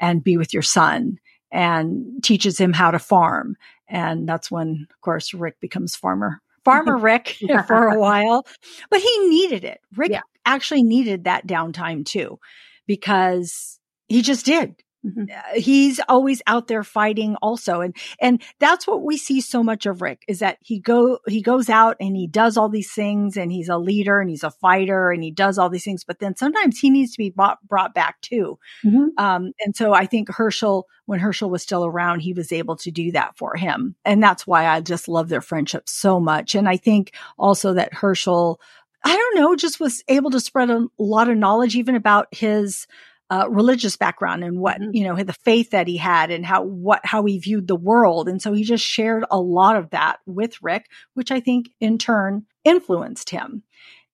[0.00, 1.18] and be with your son."
[1.52, 3.56] And teaches him how to farm.
[3.86, 7.36] And that's when, of course, Rick becomes farmer, farmer Rick
[7.66, 8.46] for a while,
[8.90, 9.80] but he needed it.
[9.94, 10.22] Rick yeah.
[10.46, 12.40] actually needed that downtime too,
[12.86, 14.81] because he just did.
[15.04, 15.24] Mm-hmm.
[15.30, 17.80] Uh, he's always out there fighting also.
[17.80, 21.42] And, and that's what we see so much of Rick is that he go, he
[21.42, 24.50] goes out and he does all these things and he's a leader and he's a
[24.50, 26.04] fighter and he does all these things.
[26.04, 28.58] But then sometimes he needs to be brought, brought back too.
[28.84, 29.08] Mm-hmm.
[29.18, 32.90] Um, and so I think Hershel, when Hershel was still around, he was able to
[32.90, 33.96] do that for him.
[34.04, 36.54] And that's why I just love their friendship so much.
[36.54, 38.60] And I think also that Hershel,
[39.04, 42.86] I don't know, just was able to spread a lot of knowledge even about his,
[43.32, 44.90] uh, religious background and what, mm-hmm.
[44.92, 48.28] you know, the faith that he had and how, what, how he viewed the world.
[48.28, 51.96] And so he just shared a lot of that with Rick, which I think in
[51.96, 53.62] turn influenced him.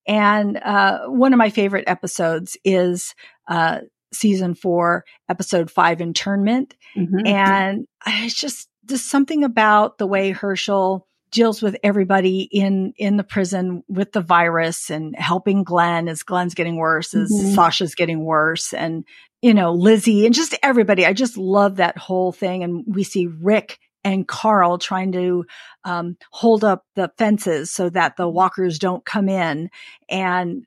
[0.06, 3.16] And, uh, one of my favorite episodes is,
[3.48, 3.80] uh,
[4.12, 6.76] season four, episode five, internment.
[6.96, 7.26] Mm-hmm.
[7.26, 13.24] And it's just, just something about the way Hershel deals with everybody in in the
[13.24, 17.54] prison with the virus and helping Glenn as Glenn's getting worse, as mm-hmm.
[17.54, 19.04] Sasha's getting worse, and
[19.42, 21.06] you know Lizzie and just everybody.
[21.06, 25.44] I just love that whole thing, and we see Rick and Carl trying to
[25.84, 29.70] um, hold up the fences so that the walkers don't come in,
[30.08, 30.64] and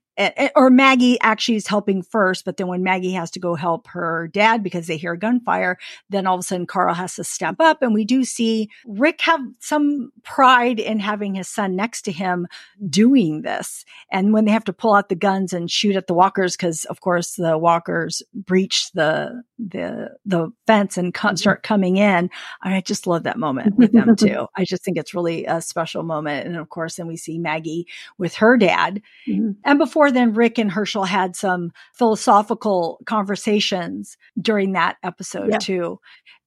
[0.56, 4.30] or Maggie actually is helping first, but then when Maggie has to go help her
[4.34, 5.78] dad because they hear gunfire,
[6.10, 7.82] then all of a sudden Carl has to step up.
[7.82, 12.48] And we do see Rick have some pride in having his son next to him
[12.90, 13.86] doing this.
[14.12, 16.86] And when they have to pull out the guns and shoot at the walkers, because
[16.86, 21.36] of course the walkers breach the, the, the fence and mm-hmm.
[21.36, 22.30] start coming in.
[22.62, 24.48] I just love that moment with them too.
[24.56, 26.48] I just think it's really a special moment.
[26.48, 29.02] And of course, then we see Maggie with her dad.
[29.28, 29.52] Mm-hmm.
[29.64, 35.58] And before then, Rick and Hershel had some philosophical conversations during that episode yeah.
[35.58, 36.00] too.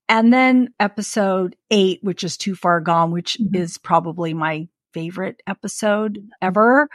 [0.07, 3.55] And then episode eight, which is Too Far Gone, which mm-hmm.
[3.55, 6.87] is probably my favorite episode ever.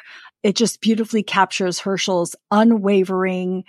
[0.42, 3.64] It just beautifully captures Hershel's unwavering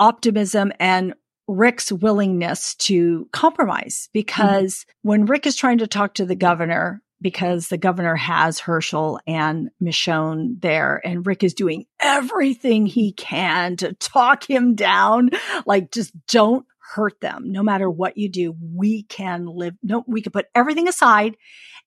[0.00, 1.14] optimism and
[1.46, 5.08] Rick's willingness to compromise because mm-hmm.
[5.08, 9.70] when Rick is trying to talk to the governor, because the governor has Hershel and
[9.82, 15.30] Michonne there and Rick is doing everything he can to talk him down.
[15.66, 17.52] Like just don't hurt them.
[17.52, 19.74] No matter what you do, we can live.
[19.82, 21.36] No, we can put everything aside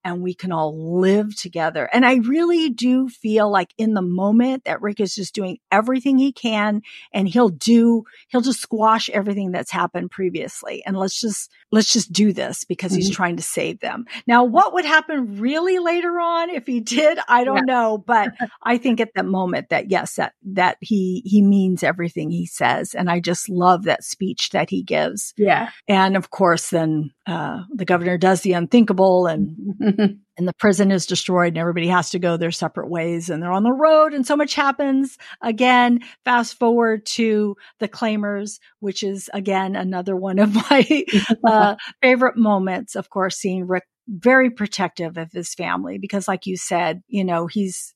[0.04, 1.90] and we can all live together.
[1.94, 6.18] And I really do feel like in the moment that Rick is just doing everything
[6.18, 6.82] he can
[7.14, 10.84] and he'll do, he'll just squash everything that's happened previously.
[10.86, 13.02] And let's just, let's just do this because mm-hmm.
[13.02, 14.06] he's trying to save them.
[14.28, 17.20] Now, what would happen really later on if he did?
[17.28, 17.74] I don't yeah.
[17.74, 18.32] know, but
[18.64, 22.96] I think at that moment that yes, that, that he, he means everything he says.
[22.96, 25.34] And I just love that speech that he gives.
[25.38, 25.70] Yeah.
[25.88, 29.56] And of course, then, uh, the governor does the unthinkable and
[30.38, 33.51] and the prison is destroyed and everybody has to go their separate ways and they're
[33.51, 35.17] on the road and so much happens.
[35.41, 41.06] Again fast forward to the claimers which is again another one of my
[41.47, 42.95] uh, favorite moments.
[42.95, 47.47] Of course seeing rick very protective of his family because like you said you know
[47.47, 47.93] he's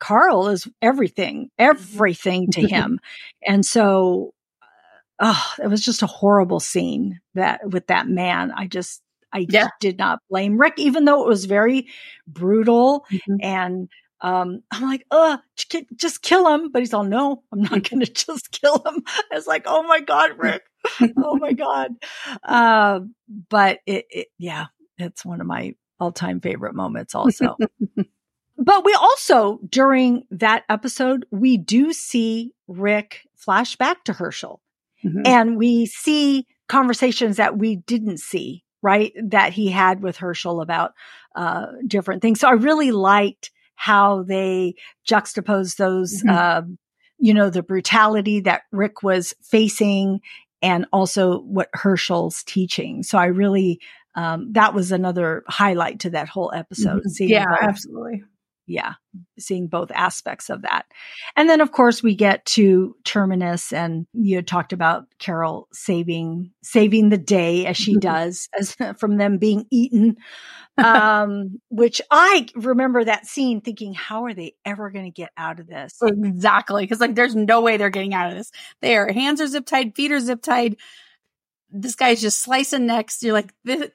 [0.00, 3.00] carl is everything everything to him.
[3.46, 4.32] And so
[5.20, 8.52] oh, it was just a horrible scene that with that man.
[8.52, 9.02] I just
[9.36, 9.68] I yeah.
[9.80, 11.88] did not blame Rick, even though it was very
[12.26, 13.04] brutal.
[13.12, 13.36] Mm-hmm.
[13.42, 13.88] And
[14.22, 15.36] um, I'm like, uh,
[15.94, 16.70] just kill him.
[16.72, 19.02] But he's all, no, I'm not going to just kill him.
[19.06, 20.62] I was like, oh my God, Rick.
[21.22, 21.90] oh my God.
[22.42, 23.00] Uh,
[23.50, 27.56] but it, it, yeah, it's one of my all time favorite moments also.
[28.58, 34.60] but we also, during that episode, we do see Rick flash back to Hershel
[35.04, 35.22] mm-hmm.
[35.26, 39.12] and we see conversations that we didn't see right?
[39.20, 40.94] That he had with Hershel about
[41.34, 42.38] uh, different things.
[42.38, 46.30] So I really liked how they juxtaposed those, mm-hmm.
[46.30, 46.62] uh,
[47.18, 50.20] you know, the brutality that Rick was facing
[50.62, 53.02] and also what Hershel's teaching.
[53.02, 53.80] So I really,
[54.14, 57.02] um, that was another highlight to that whole episode.
[57.02, 57.24] Mm-hmm.
[57.24, 58.22] Yeah, absolutely
[58.66, 58.94] yeah,
[59.38, 60.86] seeing both aspects of that.
[61.36, 67.08] And then of course we get to Terminus and you talked about Carol saving saving
[67.08, 68.00] the day as she mm-hmm.
[68.00, 70.16] does as from them being eaten.
[70.78, 75.58] um which I remember that scene thinking how are they ever going to get out
[75.58, 75.98] of this?
[76.02, 78.50] Exactly, cuz like there's no way they're getting out of this.
[78.82, 80.76] Their hands are zip tied, feet are zip tied.
[81.70, 83.22] This guy's just slicing necks.
[83.22, 83.90] You're like this,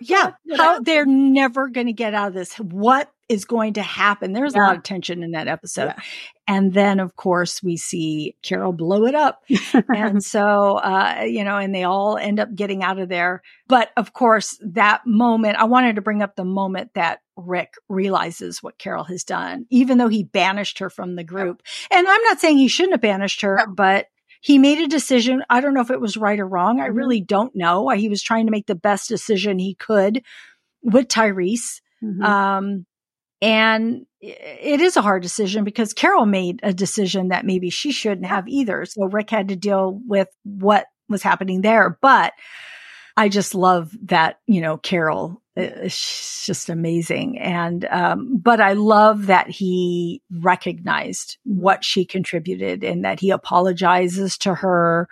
[0.00, 2.54] yeah, how they're never going to get out of this.
[2.56, 4.32] What is going to happen?
[4.32, 4.60] There's yeah.
[4.60, 5.86] a lot of tension in that episode.
[5.86, 6.02] Yeah.
[6.46, 9.42] And then, of course, we see Carol blow it up.
[9.88, 13.42] and so, uh, you know, and they all end up getting out of there.
[13.66, 18.62] But of course, that moment, I wanted to bring up the moment that Rick realizes
[18.62, 21.62] what Carol has done, even though he banished her from the group.
[21.90, 24.06] And I'm not saying he shouldn't have banished her, but
[24.44, 25.42] he made a decision.
[25.48, 26.78] I don't know if it was right or wrong.
[26.78, 26.96] I mm-hmm.
[26.96, 27.88] really don't know.
[27.88, 30.22] He was trying to make the best decision he could
[30.82, 31.80] with Tyrese.
[32.02, 32.22] Mm-hmm.
[32.22, 32.84] Um,
[33.40, 38.26] and it is a hard decision because Carol made a decision that maybe she shouldn't
[38.26, 38.84] have either.
[38.84, 41.98] So Rick had to deal with what was happening there.
[42.02, 42.34] But
[43.16, 47.38] I just love that, you know, Carol it's just amazing.
[47.38, 54.36] And, um, but I love that he recognized what she contributed and that he apologizes
[54.38, 55.08] to her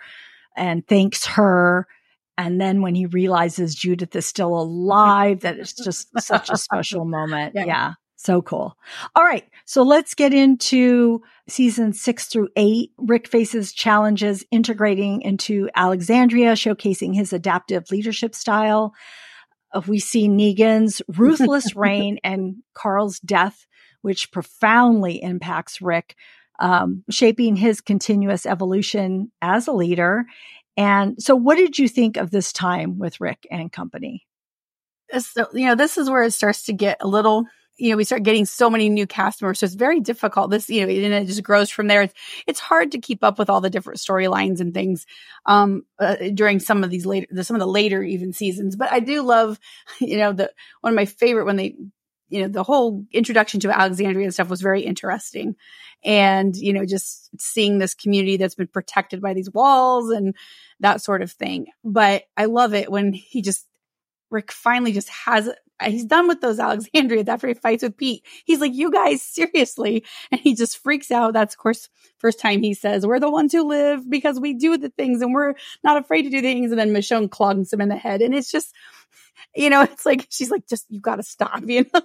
[0.57, 1.87] and thanks her.
[2.37, 7.05] And then when he realizes Judith is still alive, that it's just such a special
[7.05, 7.53] moment.
[7.55, 7.65] Yeah.
[7.65, 7.93] yeah.
[8.17, 8.77] So cool.
[9.15, 9.45] All right.
[9.65, 12.91] So let's get into season six through eight.
[12.97, 18.93] Rick faces challenges integrating into Alexandria, showcasing his adaptive leadership style
[19.87, 23.65] we see Negan's ruthless reign and Carl's death,
[24.01, 26.15] which profoundly impacts Rick,
[26.59, 30.25] um, shaping his continuous evolution as a leader.
[30.77, 34.25] And so, what did you think of this time with Rick and company?
[35.17, 37.45] So, you know, this is where it starts to get a little
[37.83, 39.59] you know, we start getting so many new cast members.
[39.59, 40.49] So it's very difficult.
[40.49, 42.03] This, you know, and it just grows from there.
[42.03, 42.13] It's,
[42.47, 45.05] it's hard to keep up with all the different storylines and things,
[45.45, 48.77] um, uh, during some of these later, some of the later even seasons.
[48.77, 49.59] But I do love,
[49.99, 51.75] you know, the, one of my favorite when they,
[52.29, 55.57] you know, the whole introduction to Alexandria and stuff was very interesting.
[56.05, 60.35] And, you know, just seeing this community that's been protected by these walls and
[60.79, 61.65] that sort of thing.
[61.83, 63.67] But I love it when he just,
[64.31, 65.49] Rick finally just has
[65.91, 68.25] he's done with those Alexandrians after he fights with Pete.
[68.45, 70.05] He's like, you guys, seriously.
[70.31, 71.33] And he just freaks out.
[71.33, 74.77] That's, of course, first time he says, we're the ones who live because we do
[74.77, 76.71] the things and we're not afraid to do things.
[76.71, 78.21] And then Michonne clogs him in the head.
[78.21, 78.73] And it's just,
[79.55, 82.01] you know, it's like, she's like, just, you got to stop, you know?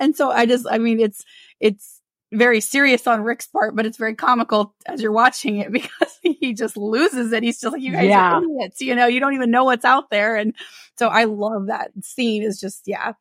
[0.00, 1.24] and so I just, I mean, it's,
[1.60, 2.00] it's,
[2.32, 6.18] very serious on Rick's part, but it's very comical as you're watching it because
[6.48, 7.42] he just loses it.
[7.42, 8.34] He's just like, you guys yeah.
[8.34, 8.80] are idiots.
[8.80, 10.36] You know, you don't even know what's out there.
[10.36, 10.54] And
[10.96, 13.12] so I love that scene is just, yeah.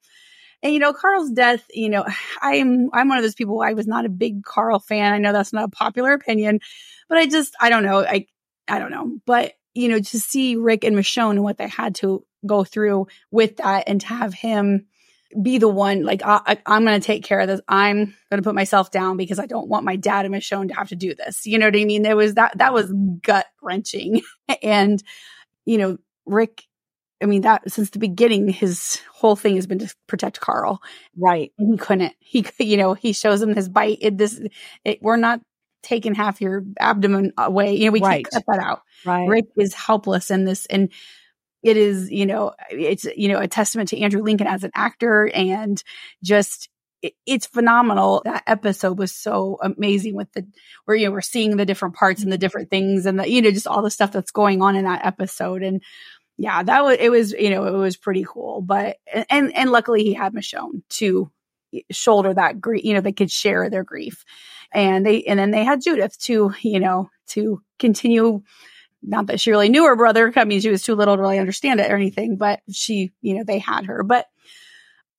[0.63, 2.05] And you know, Carl's death, you know,
[2.41, 5.13] I'm, I'm one of those people, I was not a big Carl fan.
[5.13, 6.59] I know that's not a popular opinion,
[7.09, 7.99] but I just, I don't know.
[7.99, 8.27] I,
[8.67, 9.19] I don't know.
[9.25, 13.07] But, you know, to see Rick and Michonne and what they had to go through
[13.31, 14.87] with that and to have him,
[15.41, 17.61] be the one like I, am going to take care of this.
[17.67, 17.97] I'm
[18.29, 20.89] going to put myself down because I don't want my dad and Michonne to have
[20.89, 21.45] to do this.
[21.45, 22.03] You know what I mean?
[22.03, 24.21] There was that that was gut wrenching,
[24.63, 25.01] and
[25.65, 26.63] you know Rick.
[27.21, 30.81] I mean that since the beginning, his whole thing has been to protect Carl.
[31.17, 32.13] Right, and he couldn't.
[32.19, 33.97] He you know he shows him his bite.
[34.01, 34.39] It, this
[34.85, 35.41] it, we're not
[35.83, 37.75] taking half your abdomen away.
[37.75, 38.25] You know we right.
[38.25, 38.81] can't cut that out.
[39.05, 40.91] Right, Rick is helpless in this and
[41.63, 45.29] it is, you know, it's, you know, a testament to Andrew Lincoln as an actor
[45.33, 45.81] and
[46.23, 46.69] just,
[47.25, 48.21] it's phenomenal.
[48.25, 50.47] That episode was so amazing with the,
[50.85, 52.41] where, you know, we're seeing the different parts and the mm-hmm.
[52.41, 55.05] different things and the, you know, just all the stuff that's going on in that
[55.05, 55.61] episode.
[55.61, 55.83] And
[56.37, 58.61] yeah, that was, it was, you know, it was pretty cool.
[58.61, 58.97] But,
[59.29, 61.31] and, and luckily he had Michonne to
[61.91, 64.23] shoulder that grief, you know, they could share their grief.
[64.73, 68.41] And they, and then they had Judith to, you know, to continue
[69.01, 70.31] not that she really knew her brother.
[70.35, 73.35] I mean, she was too little to really understand it or anything, but she, you
[73.35, 74.03] know, they had her.
[74.03, 74.27] But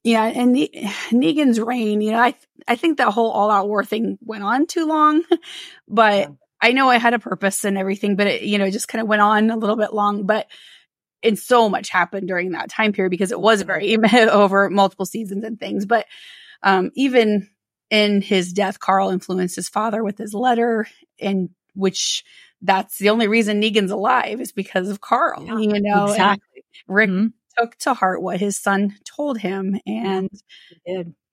[0.05, 2.35] yeah, and ne- Negan's reign, you know, I
[2.67, 5.23] I think that whole all out war thing went on too long,
[5.89, 6.29] but yeah.
[6.61, 9.03] I know I had a purpose and everything, but it, you know, it just kind
[9.03, 10.27] of went on a little bit long.
[10.27, 10.49] But
[11.23, 15.45] and so much happened during that time period because it was very over multiple seasons
[15.45, 15.87] and things.
[15.87, 16.07] But
[16.63, 17.49] um, even
[17.91, 20.87] in his death, Carl influenced his father with his letter,
[21.21, 22.25] and which
[22.63, 25.45] that's the only reason Negan's alive is because of Carl.
[25.45, 26.65] Yeah, you know, exactly.
[26.87, 27.27] Rick mm-hmm.
[27.59, 30.31] took to heart what his son told him, and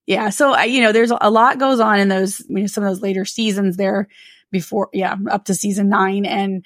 [0.05, 0.29] yeah.
[0.29, 2.89] So I, you know, there's a lot goes on in those, you know, some of
[2.89, 4.07] those later seasons there
[4.51, 6.63] before, yeah, up to season nine, and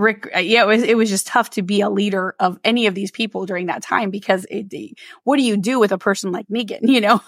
[0.00, 2.86] Rick, uh, yeah, it was, it was just tough to be a leader of any
[2.86, 6.32] of these people during that time because it, what do you do with a person
[6.32, 7.20] like Negan, you know?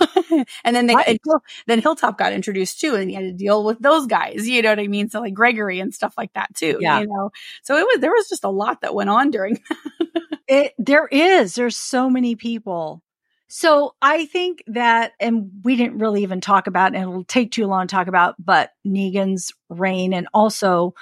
[0.65, 1.21] and then they, right.
[1.67, 4.71] then Hilltop got introduced too, and he had to deal with those guys, you know
[4.71, 5.11] what I mean?
[5.11, 7.01] So like Gregory and stuff like that too, yeah.
[7.01, 7.31] you know?
[7.63, 9.61] So it was, there was just a lot that went on during
[10.49, 10.73] it.
[10.79, 13.03] There is, there's so many people.
[13.49, 17.67] So I think that, and we didn't really even talk about, and it'll take too
[17.67, 20.95] long to talk about, but Negan's reign and also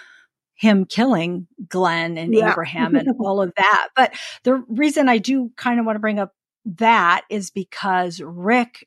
[0.60, 2.52] him killing Glenn and yeah.
[2.52, 3.88] Abraham and all of that.
[3.96, 4.12] But
[4.44, 6.34] the reason I do kind of want to bring up
[6.66, 8.86] that is because Rick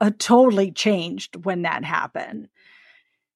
[0.00, 2.48] uh, totally changed when that happened.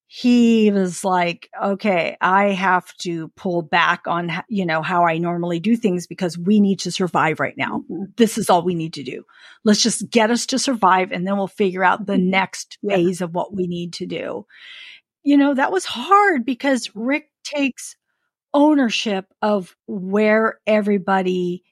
[0.07, 5.59] He was like, okay, I have to pull back on, you know, how I normally
[5.59, 7.83] do things because we need to survive right now.
[7.91, 8.05] Mm-hmm.
[8.17, 9.25] This is all we need to do.
[9.65, 12.31] Let's just get us to survive and then we'll figure out the mm-hmm.
[12.31, 12.95] next yeah.
[12.95, 14.47] phase of what we need to do.
[15.25, 17.97] You know, that was hard because Rick takes
[18.55, 21.63] ownership of where everybody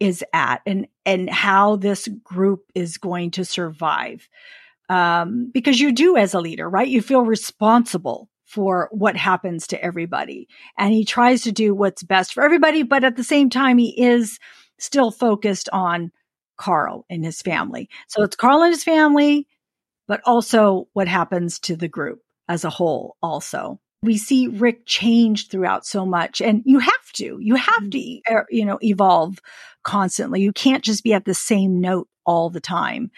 [0.00, 4.28] is at and and how this group is going to survive.
[4.88, 6.88] Um, because you do as a leader right?
[6.88, 10.48] You feel responsible for what happens to everybody.
[10.76, 14.00] And he tries to do what's best for everybody but at the same time he
[14.02, 14.38] is
[14.78, 16.10] still focused on
[16.56, 17.88] carl and his family.
[18.08, 19.46] So it's carl and his family
[20.08, 25.48] but also what happens to the group as a whole also we see Rick change
[25.48, 28.34] throughout so much and you have to, you have to, mm-hmm.
[28.34, 29.38] er, you know, evolve
[29.84, 30.40] constantly.
[30.40, 33.10] You can't just be at the same note all the time.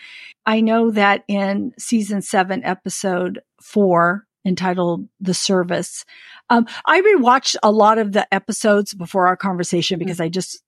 [0.46, 6.04] I know that in season seven, episode four, entitled The Service,
[6.50, 10.62] um, I rewatched a lot of the episodes before our conversation because I just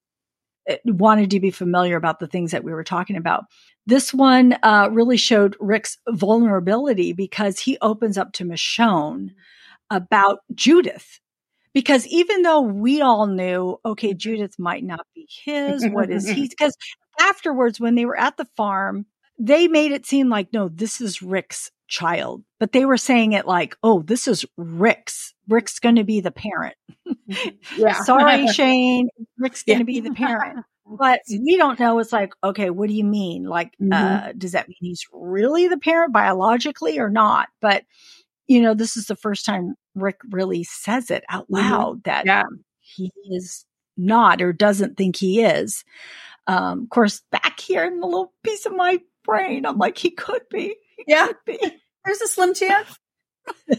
[0.67, 3.45] eh, wanted to be familiar about the things that we were talking about.
[3.87, 9.33] This one uh, really showed Rick's vulnerability because he opens up to Michonne
[9.91, 11.21] about Judith.
[11.75, 16.49] Because even though we all knew, okay, Judith might not be his, what is he?
[16.59, 16.75] Because
[17.21, 19.05] afterwards, when they were at the farm,
[19.39, 23.47] they made it seem like, no, this is Rick's child, but they were saying it
[23.47, 25.35] like, oh, this is Rick's.
[25.49, 26.77] Rick's going to be the parent.
[27.77, 28.01] Yeah.
[28.03, 29.09] Sorry, Shane.
[29.37, 30.01] Rick's going to yeah.
[30.01, 30.65] be the parent.
[30.87, 31.99] But we don't know.
[31.99, 33.45] It's like, okay, what do you mean?
[33.45, 33.93] Like, mm-hmm.
[33.93, 37.49] uh, does that mean he's really the parent biologically or not?
[37.61, 37.83] But,
[38.49, 41.55] you know, this is the first time Rick really says it out mm-hmm.
[41.57, 42.11] loud mm-hmm.
[42.11, 42.45] that yeah.
[42.81, 43.65] he is
[43.97, 45.85] not or doesn't think he is.
[46.47, 50.11] Um, of course, back here in the little piece of my brain, I'm like, he
[50.11, 50.77] could be.
[50.97, 51.27] He yeah.
[51.27, 51.59] Could be.
[52.05, 52.99] There's a slim chance.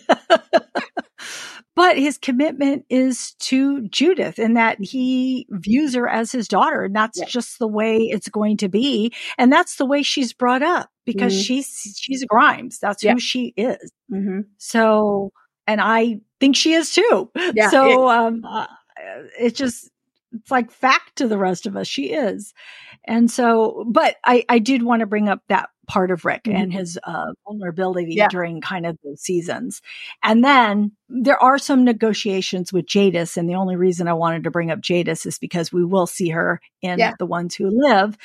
[1.78, 6.86] but his commitment is to Judith and that he views her as his daughter.
[6.86, 9.14] And that's just the way it's going to be.
[9.38, 11.44] And that's the way she's brought up because mm-hmm.
[11.44, 12.80] she's, she's Grimes.
[12.80, 13.92] That's who she is.
[14.12, 14.40] Mm-hmm.
[14.58, 15.32] So,
[15.68, 17.30] and I think she is too.
[17.54, 18.66] Yeah, so, it, um, uh,
[19.40, 19.92] it just,
[20.34, 21.88] it's like fact to the rest of us.
[21.88, 22.54] She is.
[23.06, 26.62] And so, but I, I did want to bring up that part of Rick mm-hmm.
[26.62, 28.28] and his uh, vulnerability yeah.
[28.28, 29.82] during kind of the seasons.
[30.22, 33.38] And then there are some negotiations with Jadis.
[33.38, 36.30] And the only reason I wanted to bring up Jadis is because we will see
[36.30, 37.14] her in yeah.
[37.18, 38.18] The Ones Who Live.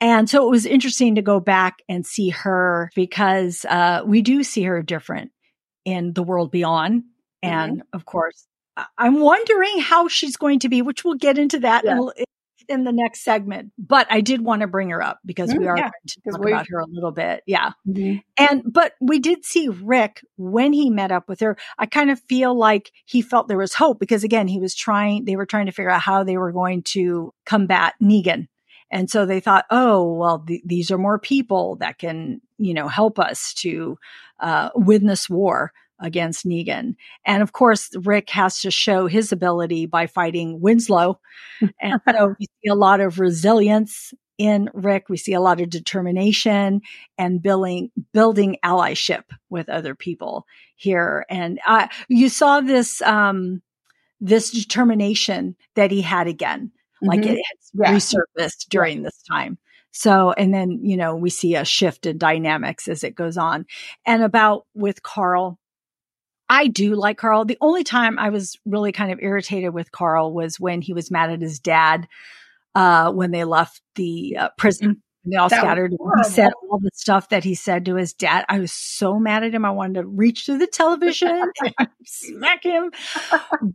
[0.00, 4.44] And so it was interesting to go back and see her because uh, we do
[4.44, 5.32] see her different
[5.84, 7.04] in The World Beyond.
[7.42, 7.96] And mm-hmm.
[7.96, 8.47] of course,
[8.96, 11.98] I'm wondering how she's going to be, which we'll get into that yeah.
[11.98, 12.24] in,
[12.68, 13.72] in, the next segment.
[13.78, 16.30] But I did want to bring her up because mm, we are yeah, going to
[16.30, 17.42] talk about her a little bit.
[17.46, 17.72] Yeah.
[17.88, 18.18] Mm-hmm.
[18.36, 21.56] And, but we did see Rick when he met up with her.
[21.78, 25.24] I kind of feel like he felt there was hope because again, he was trying,
[25.24, 28.48] they were trying to figure out how they were going to combat Negan.
[28.90, 32.88] And so they thought, oh, well, th- these are more people that can, you know,
[32.88, 33.98] help us to
[34.40, 36.96] uh, win this war against Negan.
[37.24, 41.20] And of course, Rick has to show his ability by fighting Winslow.
[41.80, 45.08] and so we see a lot of resilience in Rick.
[45.08, 46.80] We see a lot of determination
[47.18, 50.46] and building, building allyship with other people
[50.76, 51.26] here.
[51.28, 53.62] And uh, you saw this, um,
[54.20, 56.70] this determination that he had again,
[57.02, 57.08] mm-hmm.
[57.08, 57.92] like it has yeah.
[57.92, 59.58] resurfaced during this time.
[59.90, 63.66] So, and then, you know, we see a shift in dynamics as it goes on.
[64.06, 65.58] And about with Carl,
[66.48, 67.44] I do like Carl.
[67.44, 71.10] The only time I was really kind of irritated with Carl was when he was
[71.10, 72.08] mad at his dad
[72.74, 75.02] uh, when they left the uh, prison.
[75.24, 75.92] They all that scattered.
[75.92, 78.44] He said all the stuff that he said to his dad.
[78.48, 79.64] I was so mad at him.
[79.64, 81.28] I wanted to reach through the television
[81.78, 82.92] and smack him.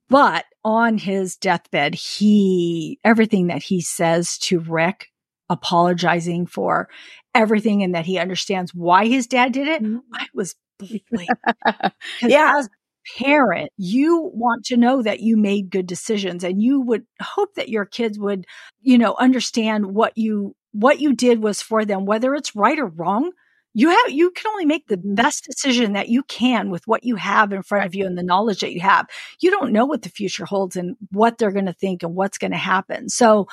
[0.10, 5.10] But on his deathbed, he everything that he says to Rick,
[5.50, 6.90] apologizing for
[7.36, 9.84] everything, and that he understands why his dad did it.
[9.84, 10.00] Mm-hmm.
[10.14, 10.56] I was
[12.22, 12.56] yeah.
[12.58, 12.70] As
[13.18, 17.70] parent, you want to know that you made good decisions and you would hope that
[17.70, 18.46] your kids would,
[18.82, 22.88] you know, understand what you, what you did was for them, whether it's right or
[22.88, 23.32] wrong.
[23.76, 25.16] You have, you can only make the mm-hmm.
[25.16, 28.24] best decision that you can with what you have in front of you and the
[28.24, 29.08] knowledge that you have.
[29.40, 32.38] You don't know what the future holds and what they're going to think and what's
[32.38, 33.10] going to happen.
[33.10, 33.48] So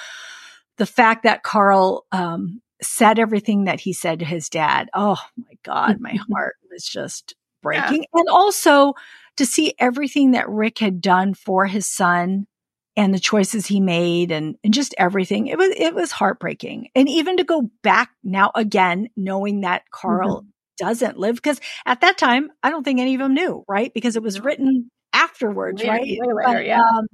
[0.77, 4.89] the fact that Carl, um, said everything that he said to his dad.
[4.95, 8.03] Oh my God, my heart was just breaking.
[8.13, 8.21] Yeah.
[8.21, 8.95] And also
[9.37, 12.47] to see everything that Rick had done for his son
[12.97, 15.47] and the choices he made and, and just everything.
[15.47, 16.89] It was, it was heartbreaking.
[16.95, 20.49] And even to go back now again, knowing that Carl mm-hmm.
[20.87, 23.93] doesn't live, because at that time, I don't think any of them knew, right?
[23.95, 26.03] Because it was written afterwards, later, right?
[26.03, 26.81] Later, but, yeah.
[26.81, 27.07] Um,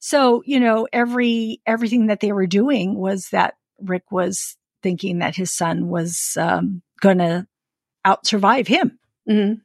[0.00, 5.36] so, you know, every, everything that they were doing was that Rick was thinking that
[5.36, 7.46] his son was um, going to
[8.04, 8.98] out survive him.
[9.28, 9.60] Mm-hmm.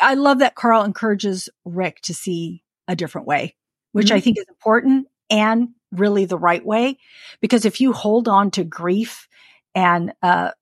[0.00, 3.56] I, I, love that Carl encourages Rick to see a different way,
[3.92, 4.16] which mm-hmm.
[4.16, 6.98] I think is important and really the right way.
[7.40, 9.28] Because if you hold on to grief
[9.74, 10.52] and, uh,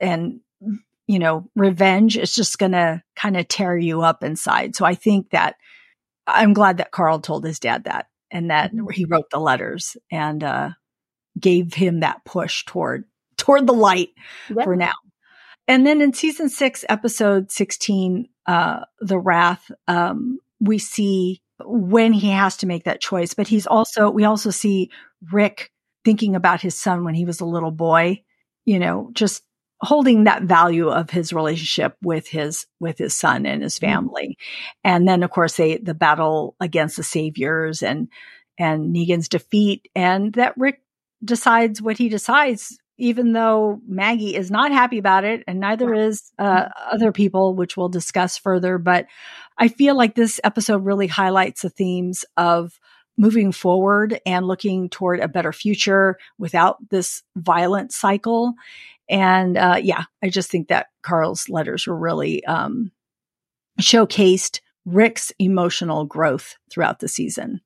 [0.00, 0.40] and,
[1.06, 4.74] you know, revenge, it's just going to kind of tear you up inside.
[4.74, 5.56] So I think that
[6.26, 8.88] I'm glad that Carl told his dad that and that mm-hmm.
[8.90, 10.70] he wrote the letters and, uh,
[11.38, 13.04] gave him that push toward
[13.44, 14.10] toward the light
[14.48, 14.64] yep.
[14.64, 14.94] for now.
[15.68, 22.30] And then in season six, episode 16, uh, The Wrath, um, we see when he
[22.30, 24.90] has to make that choice, but he's also, we also see
[25.30, 25.70] Rick
[26.04, 28.22] thinking about his son when he was a little boy,
[28.64, 29.42] you know, just
[29.82, 33.92] holding that value of his relationship with his with his son and his mm-hmm.
[33.92, 34.38] family
[34.82, 38.08] and then of course they the battle against the saviors and
[38.56, 40.80] and negan's defeat and that rick
[41.22, 46.32] decides what he decides even though Maggie is not happy about it, and neither is
[46.38, 48.78] uh, other people, which we'll discuss further.
[48.78, 49.06] But
[49.58, 52.78] I feel like this episode really highlights the themes of
[53.16, 58.54] moving forward and looking toward a better future without this violent cycle.
[59.08, 62.90] And uh, yeah, I just think that Carl's letters were really um,
[63.80, 67.60] showcased Rick's emotional growth throughout the season.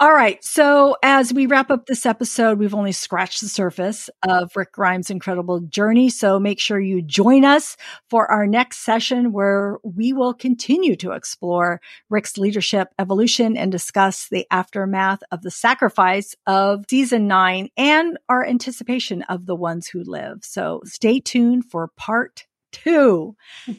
[0.00, 0.42] All right.
[0.42, 5.10] So as we wrap up this episode, we've only scratched the surface of Rick Grimes'
[5.10, 6.08] incredible journey.
[6.08, 7.76] So make sure you join us
[8.10, 11.80] for our next session where we will continue to explore
[12.10, 18.44] Rick's leadership evolution and discuss the aftermath of the sacrifice of season nine and our
[18.44, 20.38] anticipation of the ones who live.
[20.42, 23.36] So stay tuned for part two.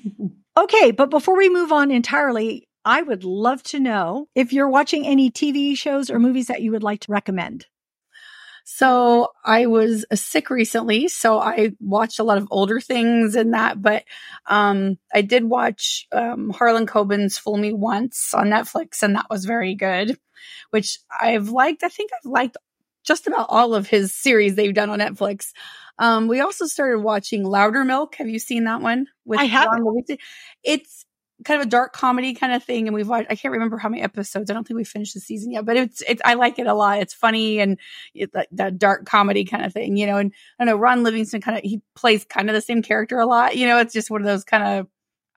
[0.55, 5.05] Okay, but before we move on entirely, I would love to know if you're watching
[5.05, 7.65] any TV shows or movies that you would like to recommend.
[8.65, 13.81] So I was sick recently, so I watched a lot of older things and that,
[13.81, 14.05] but
[14.45, 19.43] um, I did watch um, Harlan Coben's Fool Me Once on Netflix, and that was
[19.43, 20.17] very good,
[20.69, 21.83] which I've liked.
[21.83, 22.55] I think I've liked
[23.03, 25.51] just about all of his series they've done on Netflix.
[25.99, 28.15] Um, we also started watching Loudermilk.
[28.15, 29.07] Have you seen that one?
[29.25, 29.67] With I have.
[30.63, 31.05] It's
[31.43, 32.87] kind of a dark comedy kind of thing.
[32.87, 34.49] And we've watched, I can't remember how many episodes.
[34.49, 36.73] I don't think we finished the season yet, but it's, it's, I like it a
[36.73, 36.99] lot.
[36.99, 37.79] It's funny and
[38.13, 41.41] it's that, that dark comedy kind of thing, you know, and I know Ron Livingston
[41.41, 44.11] kind of, he plays kind of the same character a lot, you know, it's just
[44.11, 44.87] one of those kind of,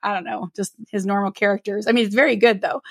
[0.03, 1.87] I don't know, just his normal characters.
[1.87, 2.81] I mean, it's very good though.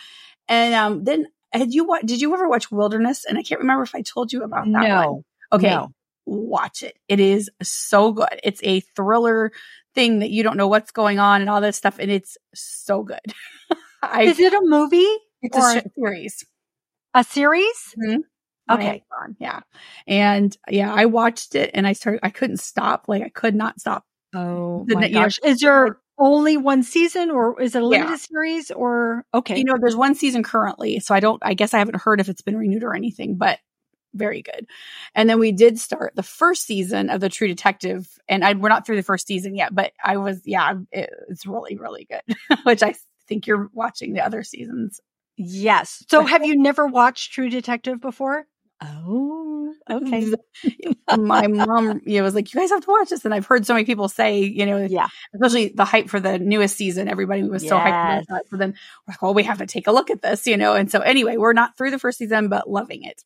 [0.49, 3.25] And, um, then had you what, did you ever watch Wilderness?
[3.25, 5.25] And I can't remember if I told you about that no, one.
[5.53, 5.71] Okay.
[5.71, 5.93] No.
[6.27, 6.99] Watch it.
[7.09, 8.41] It is so good.
[8.43, 9.53] It's a thriller
[9.95, 11.99] thing that you don't know what's going on and all this stuff.
[11.99, 13.21] And it's so good.
[14.03, 15.07] I, Is it a movie?
[15.43, 16.45] It's or a series.
[17.15, 17.95] A series?
[17.99, 18.21] Mm-hmm.
[18.69, 19.05] Okay.
[19.39, 19.61] Yeah.
[20.07, 23.07] And yeah, I watched it and I started, I couldn't stop.
[23.09, 24.05] Like I could not stop.
[24.35, 25.39] Oh the, my gosh.
[25.43, 28.17] Know, is there only one season or is it a limited yeah.
[28.17, 29.59] series or okay?
[29.59, 30.99] You know, there's one season currently.
[31.01, 33.59] So I don't, I guess I haven't heard if it's been renewed or anything, but
[34.17, 34.67] very good.
[35.15, 38.69] And then we did start the first season of the True Detective, and I, we're
[38.69, 42.37] not through the first season yet, but I was, yeah, it, it's really, really good.
[42.65, 42.95] Which I
[43.29, 45.01] think you're watching the other seasons.
[45.37, 46.05] Yes.
[46.09, 48.47] So, have you never watched True Detective before?
[48.83, 50.27] Oh, okay.
[51.17, 53.65] My mom, you know, was like, "You guys have to watch this," and I've heard
[53.65, 57.09] so many people say, you know, yeah, especially the hype for the newest season.
[57.09, 57.71] Everybody was yes.
[57.71, 58.75] so hyped for them.
[59.07, 60.75] We're like, "Well, we have to take a look at this," you know.
[60.75, 63.25] And so, anyway, we're not through the first season, but loving it.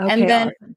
[0.00, 0.76] Okay, and then awesome.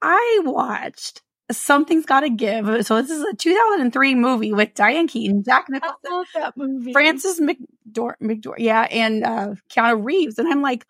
[0.00, 2.86] I watched Something's Gotta Give.
[2.86, 6.92] So this is a 2003 movie with Diane Keaton, Jack Nicholson, I love that movie.
[6.92, 10.38] Frances McDor- McDor- yeah, and uh, Keanu Reeves.
[10.38, 10.86] And I'm like,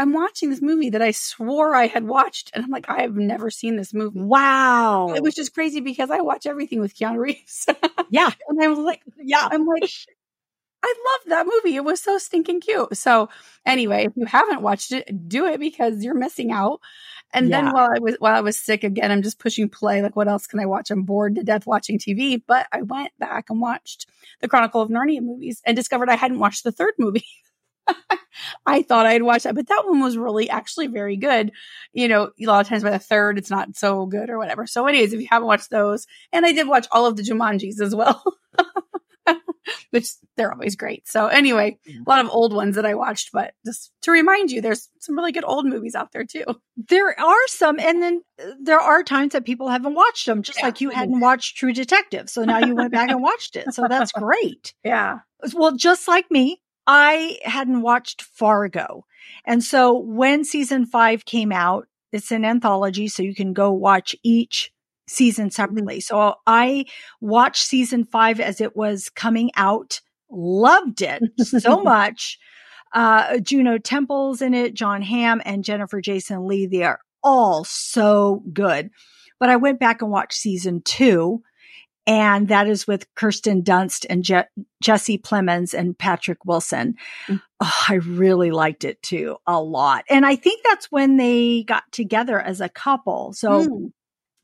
[0.00, 3.16] I'm watching this movie that I swore I had watched, and I'm like, I have
[3.16, 4.18] never seen this movie.
[4.18, 7.66] Wow, it was just crazy because I watch everything with Keanu Reeves.
[8.10, 9.90] yeah, and I was like, yeah, I'm like,
[10.82, 11.76] I love that movie.
[11.76, 12.96] It was so stinking cute.
[12.96, 13.28] So
[13.66, 16.80] anyway, if you haven't watched it, do it because you're missing out.
[17.34, 17.60] And yeah.
[17.60, 20.00] then while I was while I was sick again, I'm just pushing play.
[20.00, 20.90] Like, what else can I watch?
[20.90, 22.40] I'm bored to death watching TV.
[22.44, 24.06] But I went back and watched
[24.40, 27.26] the Chronicle of Narnia movies and discovered I hadn't watched the third movie.
[28.66, 31.52] I thought I'd watch that, but that one was really actually very good.
[31.92, 34.66] You know, a lot of times by the third, it's not so good or whatever.
[34.66, 37.80] So, anyways, if you haven't watched those, and I did watch all of the Jumanjis
[37.80, 38.22] as well.
[39.90, 41.06] which they're always great.
[41.08, 44.60] So anyway, a lot of old ones that I watched, but just to remind you,
[44.60, 46.44] there's some really good old movies out there too.
[46.76, 48.22] There are some, and then
[48.60, 50.66] there are times that people haven't watched them, just yeah.
[50.66, 52.28] like you hadn't watched True Detective.
[52.30, 53.72] So now you went back and watched it.
[53.74, 54.74] So that's great.
[54.84, 55.18] Yeah.
[55.54, 59.04] Well, just like me, I hadn't watched Fargo.
[59.44, 64.16] And so when season five came out, it's an anthology, so you can go watch
[64.22, 64.72] each
[65.08, 65.50] season mm-hmm.
[65.50, 66.00] separately.
[66.00, 66.86] So I
[67.20, 70.00] watched season five as it was coming out,
[70.30, 72.38] loved it so much.
[72.92, 76.66] Uh, Juno Temple's in it, Jon Hamm and Jennifer Jason Leigh.
[76.66, 78.90] They are all so good.
[79.38, 81.42] But I went back and watched season two,
[82.10, 84.42] and that is with Kirsten Dunst and Je-
[84.82, 86.96] Jesse Plemons and Patrick Wilson.
[87.28, 87.40] Mm.
[87.60, 90.04] Oh, I really liked it too, a lot.
[90.10, 93.32] And I think that's when they got together as a couple.
[93.32, 93.92] So mm.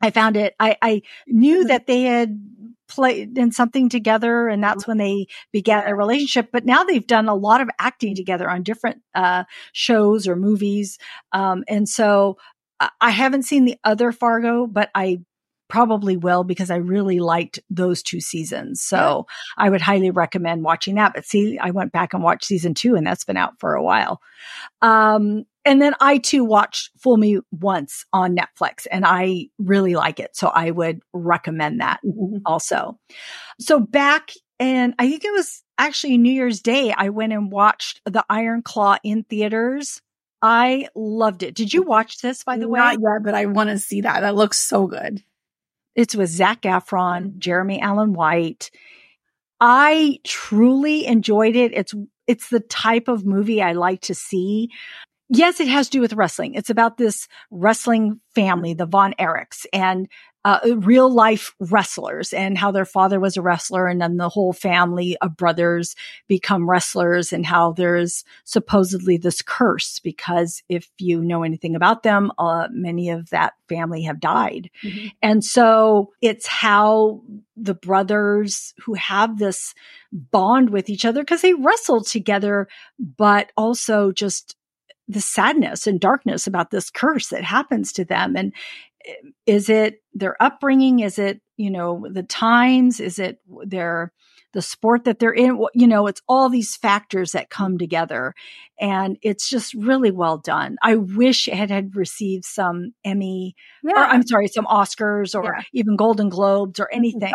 [0.00, 1.68] I found it, I, I knew mm-hmm.
[1.68, 2.40] that they had
[2.88, 6.50] played in something together and that's when they began a relationship.
[6.52, 9.42] But now they've done a lot of acting together on different, uh,
[9.72, 10.98] shows or movies.
[11.32, 12.38] Um, and so
[13.00, 15.22] I haven't seen the other Fargo, but I
[15.68, 18.80] probably will because I really liked those two seasons.
[18.80, 19.64] So yeah.
[19.64, 21.14] I would highly recommend watching that.
[21.14, 23.82] But see, I went back and watched season two and that's been out for a
[23.82, 24.20] while.
[24.82, 30.20] Um, and then I too watched Fool Me Once on Netflix and I really like
[30.20, 30.36] it.
[30.36, 32.38] So I would recommend that mm-hmm.
[32.46, 32.98] also.
[33.58, 38.00] So back and I think it was actually New Year's Day, I went and watched
[38.06, 40.00] The Iron Claw in theaters.
[40.40, 41.54] I loved it.
[41.54, 42.78] Did you watch this, by the way?
[42.78, 44.20] Not yet, but I want to see that.
[44.20, 45.22] That looks so good.
[45.96, 48.70] It's with Zac Efron, Jeremy Allen White.
[49.60, 51.72] I truly enjoyed it.
[51.72, 51.94] It's
[52.26, 54.70] it's the type of movie I like to see.
[55.28, 56.54] Yes, it has to do with wrestling.
[56.54, 60.08] It's about this wrestling family, the Von Erichs, and
[60.46, 64.52] uh, real life wrestlers and how their father was a wrestler and then the whole
[64.52, 65.96] family of brothers
[66.28, 72.30] become wrestlers and how there's supposedly this curse because if you know anything about them,
[72.38, 74.70] uh, many of that family have died.
[74.84, 75.08] Mm-hmm.
[75.20, 77.22] And so it's how
[77.56, 79.74] the brothers who have this
[80.12, 82.68] bond with each other because they wrestle together,
[83.00, 84.54] but also just
[85.08, 88.36] the sadness and darkness about this curse that happens to them.
[88.36, 88.52] And
[89.46, 91.00] is it their upbringing?
[91.00, 93.00] Is it, you know, the times?
[93.00, 94.12] Is it their,
[94.56, 95.62] the sport that they're in?
[95.74, 98.34] You know, it's all these factors that come together
[98.80, 100.78] and it's just really well done.
[100.82, 103.54] I wish it had received some Emmy,
[103.84, 103.92] yeah.
[103.92, 105.62] or I'm sorry, some Oscars or yeah.
[105.74, 107.32] even Golden Globes or anything.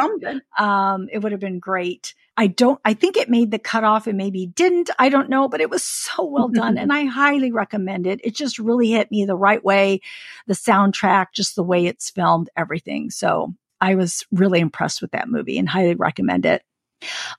[0.58, 2.16] Um, it would have been great.
[2.38, 4.90] I don't, I think it made the cutoff and maybe didn't.
[4.98, 8.20] I don't know, but it was so well done and I highly recommend it.
[8.24, 10.02] It just really hit me the right way.
[10.48, 13.12] The soundtrack, just the way it's filmed, everything.
[13.12, 16.64] So I was really impressed with that movie and highly recommend it.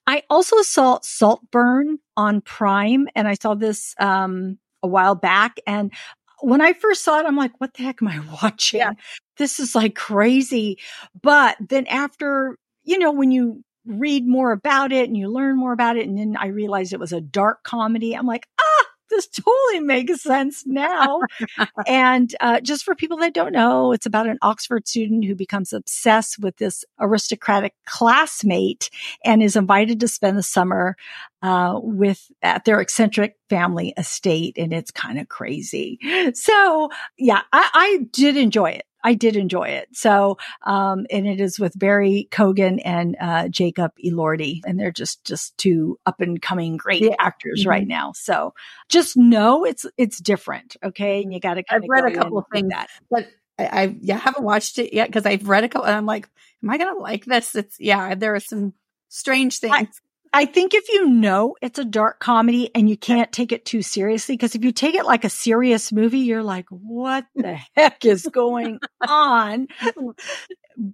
[0.07, 5.93] I also saw Saltburn on Prime and I saw this, um, a while back and
[6.41, 8.81] when I first saw it, I'm like, what the heck am I watching?
[8.81, 8.93] Yeah.
[9.37, 10.79] This is like crazy.
[11.23, 15.73] But then after, you know, when you read more about it and you learn more
[15.73, 16.07] about it.
[16.07, 18.15] And then I realized it was a dark comedy.
[18.15, 21.21] I'm like, ah, this totally makes sense now.
[21.87, 25.73] and uh, just for people that don't know, it's about an Oxford student who becomes
[25.73, 28.91] obsessed with this aristocratic classmate
[29.25, 30.97] and is invited to spend the summer
[31.43, 35.99] uh, with at their eccentric family estate, and it's kind of crazy.
[36.35, 38.85] So, yeah, I, I did enjoy it.
[39.05, 39.89] I did enjoy it.
[39.93, 45.25] So, um, and it is with Barry Keoghan and uh, Jacob Elordi, and they're just
[45.25, 47.17] just two up and coming great yeah.
[47.19, 47.71] actors mm-hmm.
[47.71, 48.13] right now.
[48.15, 48.55] So,
[48.89, 51.23] just know it's it's different, okay?
[51.23, 51.65] And you got to.
[51.69, 53.29] I've read a couple of things that, but
[53.59, 56.29] I, I yeah, haven't watched it yet because I've read a couple, and I'm like,
[56.63, 57.55] am I going to like this?
[57.55, 58.75] It's yeah, there are some
[59.09, 59.75] strange things.
[59.75, 59.89] I,
[60.33, 63.83] I think if you know it's a dark comedy and you can't take it too
[63.83, 68.05] seriously, because if you take it like a serious movie, you're like, what the heck
[68.05, 69.69] is going on?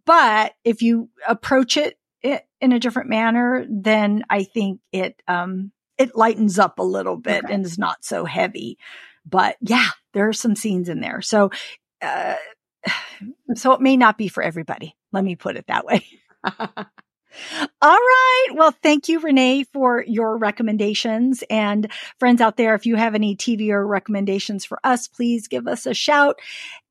[0.05, 6.17] But if you approach it in a different manner, then I think it, um, it
[6.17, 7.55] lightens up a little bit okay.
[7.55, 8.77] and is not so heavy.
[9.25, 11.23] But yeah, there are some scenes in there.
[11.23, 11.51] So,
[12.03, 12.35] uh,
[13.55, 14.97] so it may not be for everybody.
[15.13, 16.05] Let me put it that way.
[17.81, 18.47] All right.
[18.55, 21.45] Well, thank you, Renee, for your recommendations.
[21.49, 25.67] And friends out there, if you have any TV or recommendations for us, please give
[25.67, 26.41] us a shout.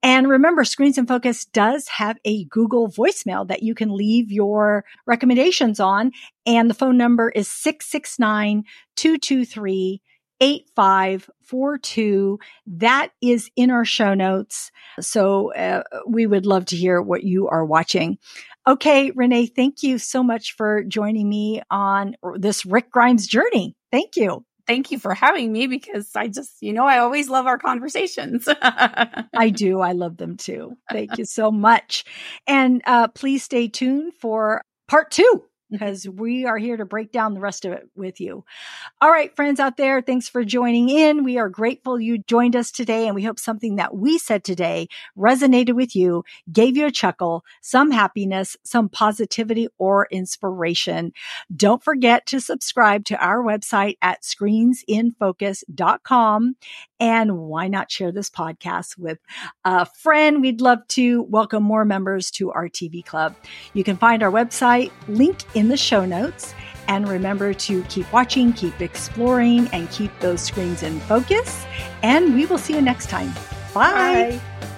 [0.04, 4.86] And remember, Screens in Focus does have a Google voicemail that you can leave your
[5.06, 6.12] recommendations on.
[6.46, 8.64] And the phone number is 669
[8.96, 10.02] 223
[10.40, 12.40] 8542.
[12.68, 14.72] That is in our show notes.
[15.00, 18.18] So uh, we would love to hear what you are watching.
[18.68, 23.78] Okay, Renee, thank you so much for joining me on this Rick Grimes journey.
[23.92, 24.44] Thank you.
[24.68, 28.50] Thank you for having me because I just, you know, I always love our conversations.
[28.62, 29.80] I do.
[29.80, 30.74] I love them too.
[30.92, 32.04] Thank you so much.
[32.46, 35.84] And uh, please stay tuned for part two Mm-hmm.
[35.84, 38.46] because we are here to break down the rest of it with you.
[39.02, 41.26] All right, friends out there, thanks for joining in.
[41.26, 44.88] We are grateful you joined us today and we hope something that we said today
[45.18, 51.12] resonated with you, gave you a chuckle, some happiness, some positivity or inspiration.
[51.54, 56.56] Don't forget to subscribe to our website at screensinfocus.com
[57.00, 59.20] and why not share this podcast with
[59.66, 60.42] a friend?
[60.42, 63.36] We'd love to welcome more members to our TV club.
[63.74, 66.54] You can find our website link in the show notes.
[66.88, 71.66] And remember to keep watching, keep exploring, and keep those screens in focus.
[72.02, 73.34] And we will see you next time.
[73.74, 74.40] Bye.
[74.40, 74.74] Bye.